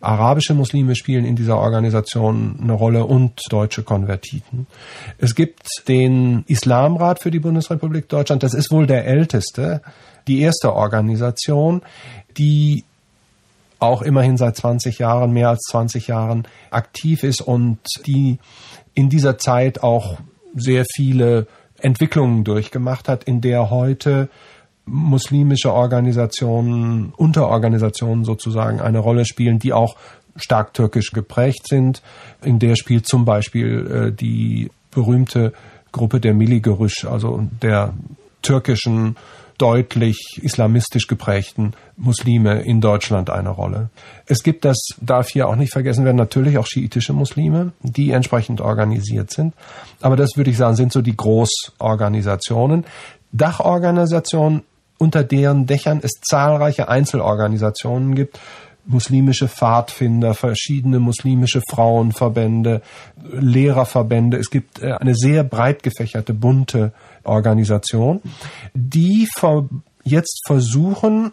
arabische 0.00 0.54
Muslime 0.54 0.94
spielen 0.94 1.24
in 1.24 1.36
dieser 1.36 1.58
Organisation 1.58 2.58
eine 2.62 2.72
Rolle 2.72 3.04
und 3.04 3.40
deutsche 3.50 3.82
Konvertiten. 3.82 4.66
Es 5.18 5.34
gibt 5.34 5.66
den 5.88 6.44
Islamrat 6.46 7.20
für 7.20 7.30
die 7.30 7.40
Bundesrepublik 7.40 8.08
Deutschland. 8.08 8.42
Das 8.42 8.54
ist 8.54 8.70
wohl 8.70 8.86
der 8.86 9.06
älteste 9.06 9.82
die 10.28 10.40
erste 10.40 10.74
Organisation, 10.74 11.82
die 12.36 12.84
auch 13.80 14.02
immerhin 14.02 14.36
seit 14.36 14.56
20 14.56 14.98
Jahren, 14.98 15.32
mehr 15.32 15.50
als 15.50 15.60
20 15.70 16.08
Jahren 16.08 16.46
aktiv 16.70 17.22
ist 17.22 17.40
und 17.40 17.78
die 18.06 18.38
in 18.94 19.08
dieser 19.08 19.38
Zeit 19.38 19.82
auch 19.82 20.18
sehr 20.54 20.84
viele 20.94 21.46
Entwicklungen 21.80 22.42
durchgemacht 22.42 23.08
hat, 23.08 23.24
in 23.24 23.40
der 23.40 23.70
heute 23.70 24.28
muslimische 24.84 25.72
Organisationen, 25.72 27.12
Unterorganisationen 27.16 28.24
sozusagen 28.24 28.80
eine 28.80 28.98
Rolle 28.98 29.24
spielen, 29.26 29.58
die 29.58 29.72
auch 29.72 29.96
stark 30.36 30.74
türkisch 30.74 31.12
geprägt 31.12 31.68
sind. 31.68 32.02
In 32.42 32.58
der 32.58 32.74
spielt 32.76 33.06
zum 33.06 33.24
Beispiel 33.24 34.08
äh, 34.08 34.12
die 34.12 34.70
berühmte 34.90 35.52
Gruppe 35.92 36.20
der 36.20 36.34
Miligerüsch, 36.34 37.04
also 37.04 37.46
der 37.62 37.94
türkischen 38.42 39.16
deutlich 39.58 40.40
islamistisch 40.40 41.08
geprägten 41.08 41.72
Muslime 41.96 42.62
in 42.62 42.80
Deutschland 42.80 43.28
eine 43.28 43.50
Rolle. 43.50 43.90
Es 44.26 44.42
gibt, 44.42 44.64
das 44.64 44.78
darf 45.00 45.28
hier 45.28 45.48
auch 45.48 45.56
nicht 45.56 45.72
vergessen 45.72 46.04
werden, 46.04 46.16
natürlich 46.16 46.58
auch 46.58 46.66
schiitische 46.66 47.12
Muslime, 47.12 47.72
die 47.82 48.12
entsprechend 48.12 48.60
organisiert 48.60 49.32
sind. 49.32 49.54
Aber 50.00 50.16
das 50.16 50.36
würde 50.36 50.50
ich 50.50 50.56
sagen, 50.56 50.76
sind 50.76 50.92
so 50.92 51.02
die 51.02 51.16
Großorganisationen. 51.16 52.84
Dachorganisationen, 53.32 54.62
unter 54.96 55.24
deren 55.24 55.66
Dächern 55.66 56.00
es 56.02 56.12
zahlreiche 56.22 56.88
Einzelorganisationen 56.88 58.14
gibt, 58.14 58.38
muslimische 58.88 59.48
Pfadfinder, 59.48 60.34
verschiedene 60.34 60.98
muslimische 60.98 61.62
Frauenverbände, 61.68 62.80
Lehrerverbände. 63.32 64.38
Es 64.38 64.50
gibt 64.50 64.82
äh, 64.82 64.92
eine 64.92 65.14
sehr 65.14 65.44
breit 65.44 65.82
gefächerte, 65.82 66.32
bunte 66.32 66.92
Organisation, 67.24 68.20
die 68.74 69.28
jetzt 70.04 70.42
versuchen, 70.46 71.32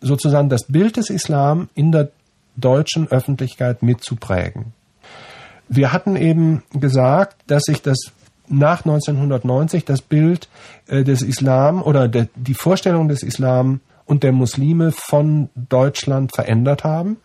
sozusagen 0.00 0.48
das 0.48 0.64
Bild 0.64 0.96
des 0.96 1.10
Islam 1.10 1.68
in 1.74 1.92
der 1.92 2.10
deutschen 2.56 3.08
Öffentlichkeit 3.08 3.82
mitzuprägen. 3.82 4.72
Wir 5.68 5.92
hatten 5.92 6.16
eben 6.16 6.62
gesagt, 6.72 7.36
dass 7.46 7.62
sich 7.62 7.80
das 7.82 7.98
nach 8.48 8.84
1990 8.84 9.84
das 9.84 10.02
Bild 10.02 10.48
äh, 10.86 11.04
des 11.04 11.22
Islam 11.22 11.82
oder 11.82 12.08
die 12.08 12.54
Vorstellung 12.54 13.08
des 13.08 13.22
Islam 13.22 13.80
und 14.04 14.22
der 14.22 14.32
Muslime 14.32 14.92
von 14.92 15.48
Deutschland 15.54 16.34
verändert 16.34 16.84
haben. 16.84 17.16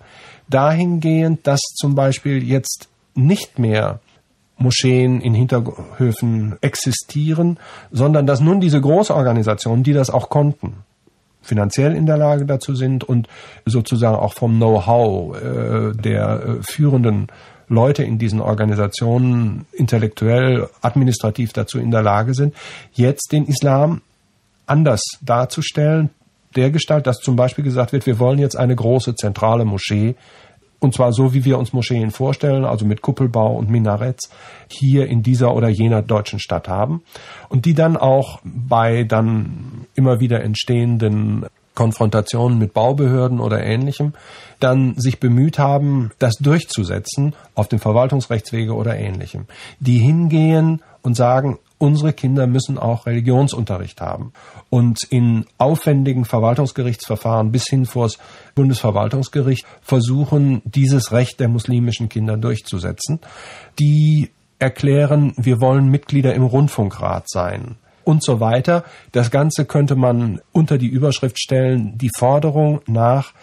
Dahingehend, 0.47 1.45
dass 1.45 1.59
zum 1.75 1.95
Beispiel 1.95 2.41
jetzt 2.43 2.87
nicht 3.15 3.59
mehr 3.59 3.99
Moscheen 4.57 5.21
in 5.21 5.33
Hinterhöfen 5.33 6.55
existieren, 6.61 7.59
sondern 7.91 8.25
dass 8.25 8.39
nun 8.39 8.59
diese 8.59 8.81
Großorganisationen, 8.81 9.83
die 9.83 9.93
das 9.93 10.09
auch 10.09 10.29
konnten, 10.29 10.77
finanziell 11.41 11.95
in 11.95 12.05
der 12.05 12.17
Lage 12.17 12.45
dazu 12.45 12.75
sind 12.75 13.03
und 13.03 13.27
sozusagen 13.65 14.17
auch 14.17 14.33
vom 14.33 14.57
Know-how 14.57 15.37
äh, 15.37 15.91
der 15.93 16.43
äh, 16.43 16.63
führenden 16.63 17.27
Leute 17.69 18.03
in 18.03 18.17
diesen 18.17 18.41
Organisationen 18.41 19.65
intellektuell, 19.73 20.67
administrativ 20.81 21.53
dazu 21.53 21.79
in 21.79 21.91
der 21.91 22.01
Lage 22.01 22.33
sind, 22.33 22.53
jetzt 22.93 23.31
den 23.31 23.45
Islam 23.45 24.01
anders 24.65 25.01
darzustellen, 25.21 26.09
der 26.55 26.71
Gestalt, 26.71 27.07
dass 27.07 27.17
zum 27.17 27.35
Beispiel 27.35 27.63
gesagt 27.63 27.91
wird, 27.91 28.05
wir 28.05 28.19
wollen 28.19 28.39
jetzt 28.39 28.57
eine 28.57 28.75
große 28.75 29.15
zentrale 29.15 29.65
Moschee, 29.65 30.15
und 30.79 30.93
zwar 30.93 31.11
so, 31.11 31.33
wie 31.33 31.43
wir 31.43 31.57
uns 31.57 31.73
Moscheen 31.73 32.11
vorstellen, 32.11 32.63
also 32.63 32.85
mit 32.85 33.01
Kuppelbau 33.01 33.55
und 33.55 33.69
Minaretts, 33.69 34.29
hier 34.69 35.07
in 35.07 35.23
dieser 35.23 35.55
oder 35.55 35.69
jener 35.69 36.01
deutschen 36.01 36.39
Stadt 36.39 36.67
haben. 36.67 37.01
Und 37.49 37.65
die 37.65 37.73
dann 37.73 37.97
auch 37.97 38.39
bei 38.43 39.03
dann 39.03 39.85
immer 39.95 40.19
wieder 40.19 40.43
entstehenden 40.43 41.45
Konfrontationen 41.77 42.57
mit 42.57 42.73
Baubehörden 42.73 43.39
oder 43.39 43.63
ähnlichem, 43.63 44.13
dann 44.59 44.95
sich 44.97 45.19
bemüht 45.19 45.59
haben, 45.59 46.09
das 46.17 46.33
durchzusetzen 46.37 47.35
auf 47.53 47.67
dem 47.67 47.77
Verwaltungsrechtswege 47.77 48.73
oder 48.73 48.97
ähnlichem. 48.97 49.45
Die 49.79 49.99
hingehen 49.99 50.81
und 51.03 51.13
sagen, 51.13 51.59
unsere 51.77 52.13
Kinder 52.13 52.47
müssen 52.47 52.79
auch 52.79 53.05
Religionsunterricht 53.05 54.01
haben. 54.01 54.33
Und 54.71 55.03
in 55.11 55.45
aufwendigen 55.59 56.25
Verwaltungsgerichtsverfahren 56.25 57.51
bis 57.51 57.67
hin 57.67 57.85
vors 57.85 58.17
Bundesverwaltungsgericht 58.55 59.63
versuchen, 59.83 60.63
dieses 60.65 61.11
Recht 61.11 61.39
der 61.39 61.47
muslimischen 61.47 62.09
Kinder 62.09 62.37
durchzusetzen. 62.37 63.19
Die 63.77 64.31
erklären, 64.57 65.33
wir 65.37 65.61
wollen 65.61 65.89
Mitglieder 65.89 66.33
im 66.33 66.43
Rundfunkrat 66.43 67.29
sein 67.29 67.75
und 68.07 68.23
so 68.23 68.39
weiter. 68.39 68.85
Das 69.11 69.31
Ganze 69.31 69.65
könnte 69.65 69.95
man 69.95 70.39
unter 70.53 70.77
die 70.77 70.87
Überschrift 70.87 71.39
stellen, 71.39 71.97
die 71.97 72.09
Forderung 72.17 72.81
nach 72.87 73.33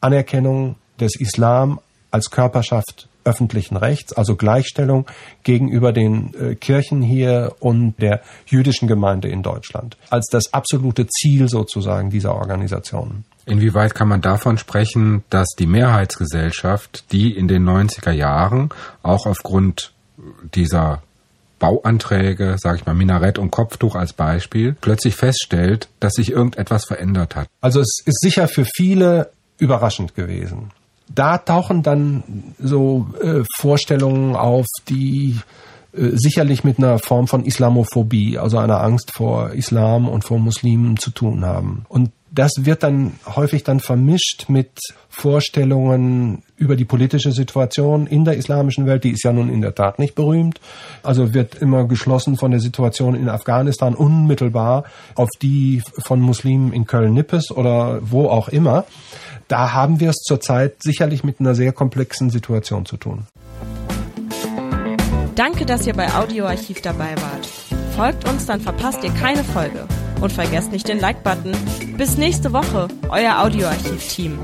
Anerkennung 0.00 0.76
des 0.98 1.20
Islam 1.20 1.80
als 2.10 2.30
Körperschaft 2.30 3.08
öffentlichen 3.24 3.76
Rechts, 3.76 4.12
also 4.12 4.36
Gleichstellung 4.36 5.06
gegenüber 5.42 5.92
den 5.92 6.32
äh, 6.34 6.54
Kirchen 6.54 7.02
hier 7.02 7.56
und 7.58 8.00
der 8.00 8.22
jüdischen 8.46 8.88
Gemeinde 8.88 9.28
in 9.28 9.42
Deutschland, 9.42 9.96
als 10.10 10.28
das 10.30 10.54
absolute 10.54 11.08
Ziel 11.08 11.48
sozusagen 11.48 12.08
dieser 12.08 12.34
Organisationen. 12.36 13.24
Inwieweit 13.44 13.94
kann 13.94 14.08
man 14.08 14.22
davon 14.22 14.58
sprechen, 14.58 15.24
dass 15.28 15.48
die 15.58 15.66
Mehrheitsgesellschaft, 15.66 17.12
die 17.12 17.36
in 17.36 17.48
den 17.48 17.68
90er 17.68 18.12
Jahren 18.12 18.70
auch 19.02 19.26
aufgrund 19.26 19.92
dieser 20.54 21.02
Bauanträge, 21.58 22.56
sage 22.58 22.78
ich 22.78 22.86
mal, 22.86 22.94
Minarett 22.94 23.38
und 23.38 23.50
Kopftuch 23.50 23.94
als 23.94 24.12
Beispiel, 24.12 24.76
plötzlich 24.80 25.16
feststellt, 25.16 25.88
dass 26.00 26.14
sich 26.14 26.30
irgendetwas 26.30 26.84
verändert 26.84 27.36
hat. 27.36 27.48
Also 27.60 27.80
es 27.80 27.98
ist 28.04 28.20
sicher 28.20 28.48
für 28.48 28.64
viele 28.64 29.30
überraschend 29.58 30.14
gewesen. 30.14 30.70
Da 31.14 31.38
tauchen 31.38 31.82
dann 31.82 32.54
so 32.58 33.06
äh, 33.22 33.42
Vorstellungen 33.58 34.34
auf, 34.34 34.66
die 34.88 35.38
äh, 35.92 36.10
sicherlich 36.14 36.64
mit 36.64 36.78
einer 36.78 36.98
Form 36.98 37.28
von 37.28 37.44
Islamophobie, 37.44 38.38
also 38.38 38.58
einer 38.58 38.82
Angst 38.82 39.12
vor 39.14 39.52
Islam 39.52 40.08
und 40.08 40.24
vor 40.24 40.38
Muslimen 40.38 40.96
zu 40.96 41.10
tun 41.10 41.44
haben. 41.44 41.86
Und 41.88 42.10
das 42.36 42.52
wird 42.58 42.82
dann 42.82 43.14
häufig 43.34 43.64
dann 43.64 43.80
vermischt 43.80 44.48
mit 44.48 44.78
Vorstellungen 45.08 46.42
über 46.56 46.76
die 46.76 46.84
politische 46.84 47.32
Situation 47.32 48.06
in 48.06 48.26
der 48.26 48.36
islamischen 48.36 48.86
Welt. 48.86 49.04
Die 49.04 49.10
ist 49.10 49.24
ja 49.24 49.32
nun 49.32 49.48
in 49.48 49.62
der 49.62 49.74
Tat 49.74 49.98
nicht 49.98 50.14
berühmt. 50.14 50.60
Also 51.02 51.32
wird 51.32 51.54
immer 51.56 51.86
geschlossen 51.88 52.36
von 52.36 52.50
der 52.50 52.60
Situation 52.60 53.14
in 53.14 53.30
Afghanistan 53.30 53.94
unmittelbar 53.94 54.84
auf 55.14 55.30
die 55.40 55.82
von 56.04 56.20
Muslimen 56.20 56.72
in 56.74 56.86
Köln-Nippes 56.86 57.50
oder 57.50 58.00
wo 58.02 58.28
auch 58.28 58.48
immer. 58.48 58.84
Da 59.48 59.72
haben 59.72 60.00
wir 60.00 60.10
es 60.10 60.16
zurzeit 60.16 60.82
sicherlich 60.82 61.24
mit 61.24 61.40
einer 61.40 61.54
sehr 61.54 61.72
komplexen 61.72 62.28
Situation 62.28 62.84
zu 62.84 62.98
tun. 62.98 63.26
Danke, 65.34 65.64
dass 65.64 65.86
ihr 65.86 65.94
bei 65.94 66.12
Audioarchiv 66.12 66.82
dabei 66.82 67.14
wart. 67.16 67.46
Folgt 67.96 68.28
uns, 68.28 68.44
dann 68.44 68.60
verpasst 68.60 69.02
ihr 69.04 69.10
keine 69.12 69.42
Folge. 69.42 69.86
Und 70.20 70.32
vergesst 70.32 70.72
nicht 70.72 70.88
den 70.88 71.00
Like-Button. 71.00 71.52
Bis 71.96 72.16
nächste 72.16 72.52
Woche, 72.52 72.88
euer 73.10 73.42
Audioarchiv-Team. 73.42 74.38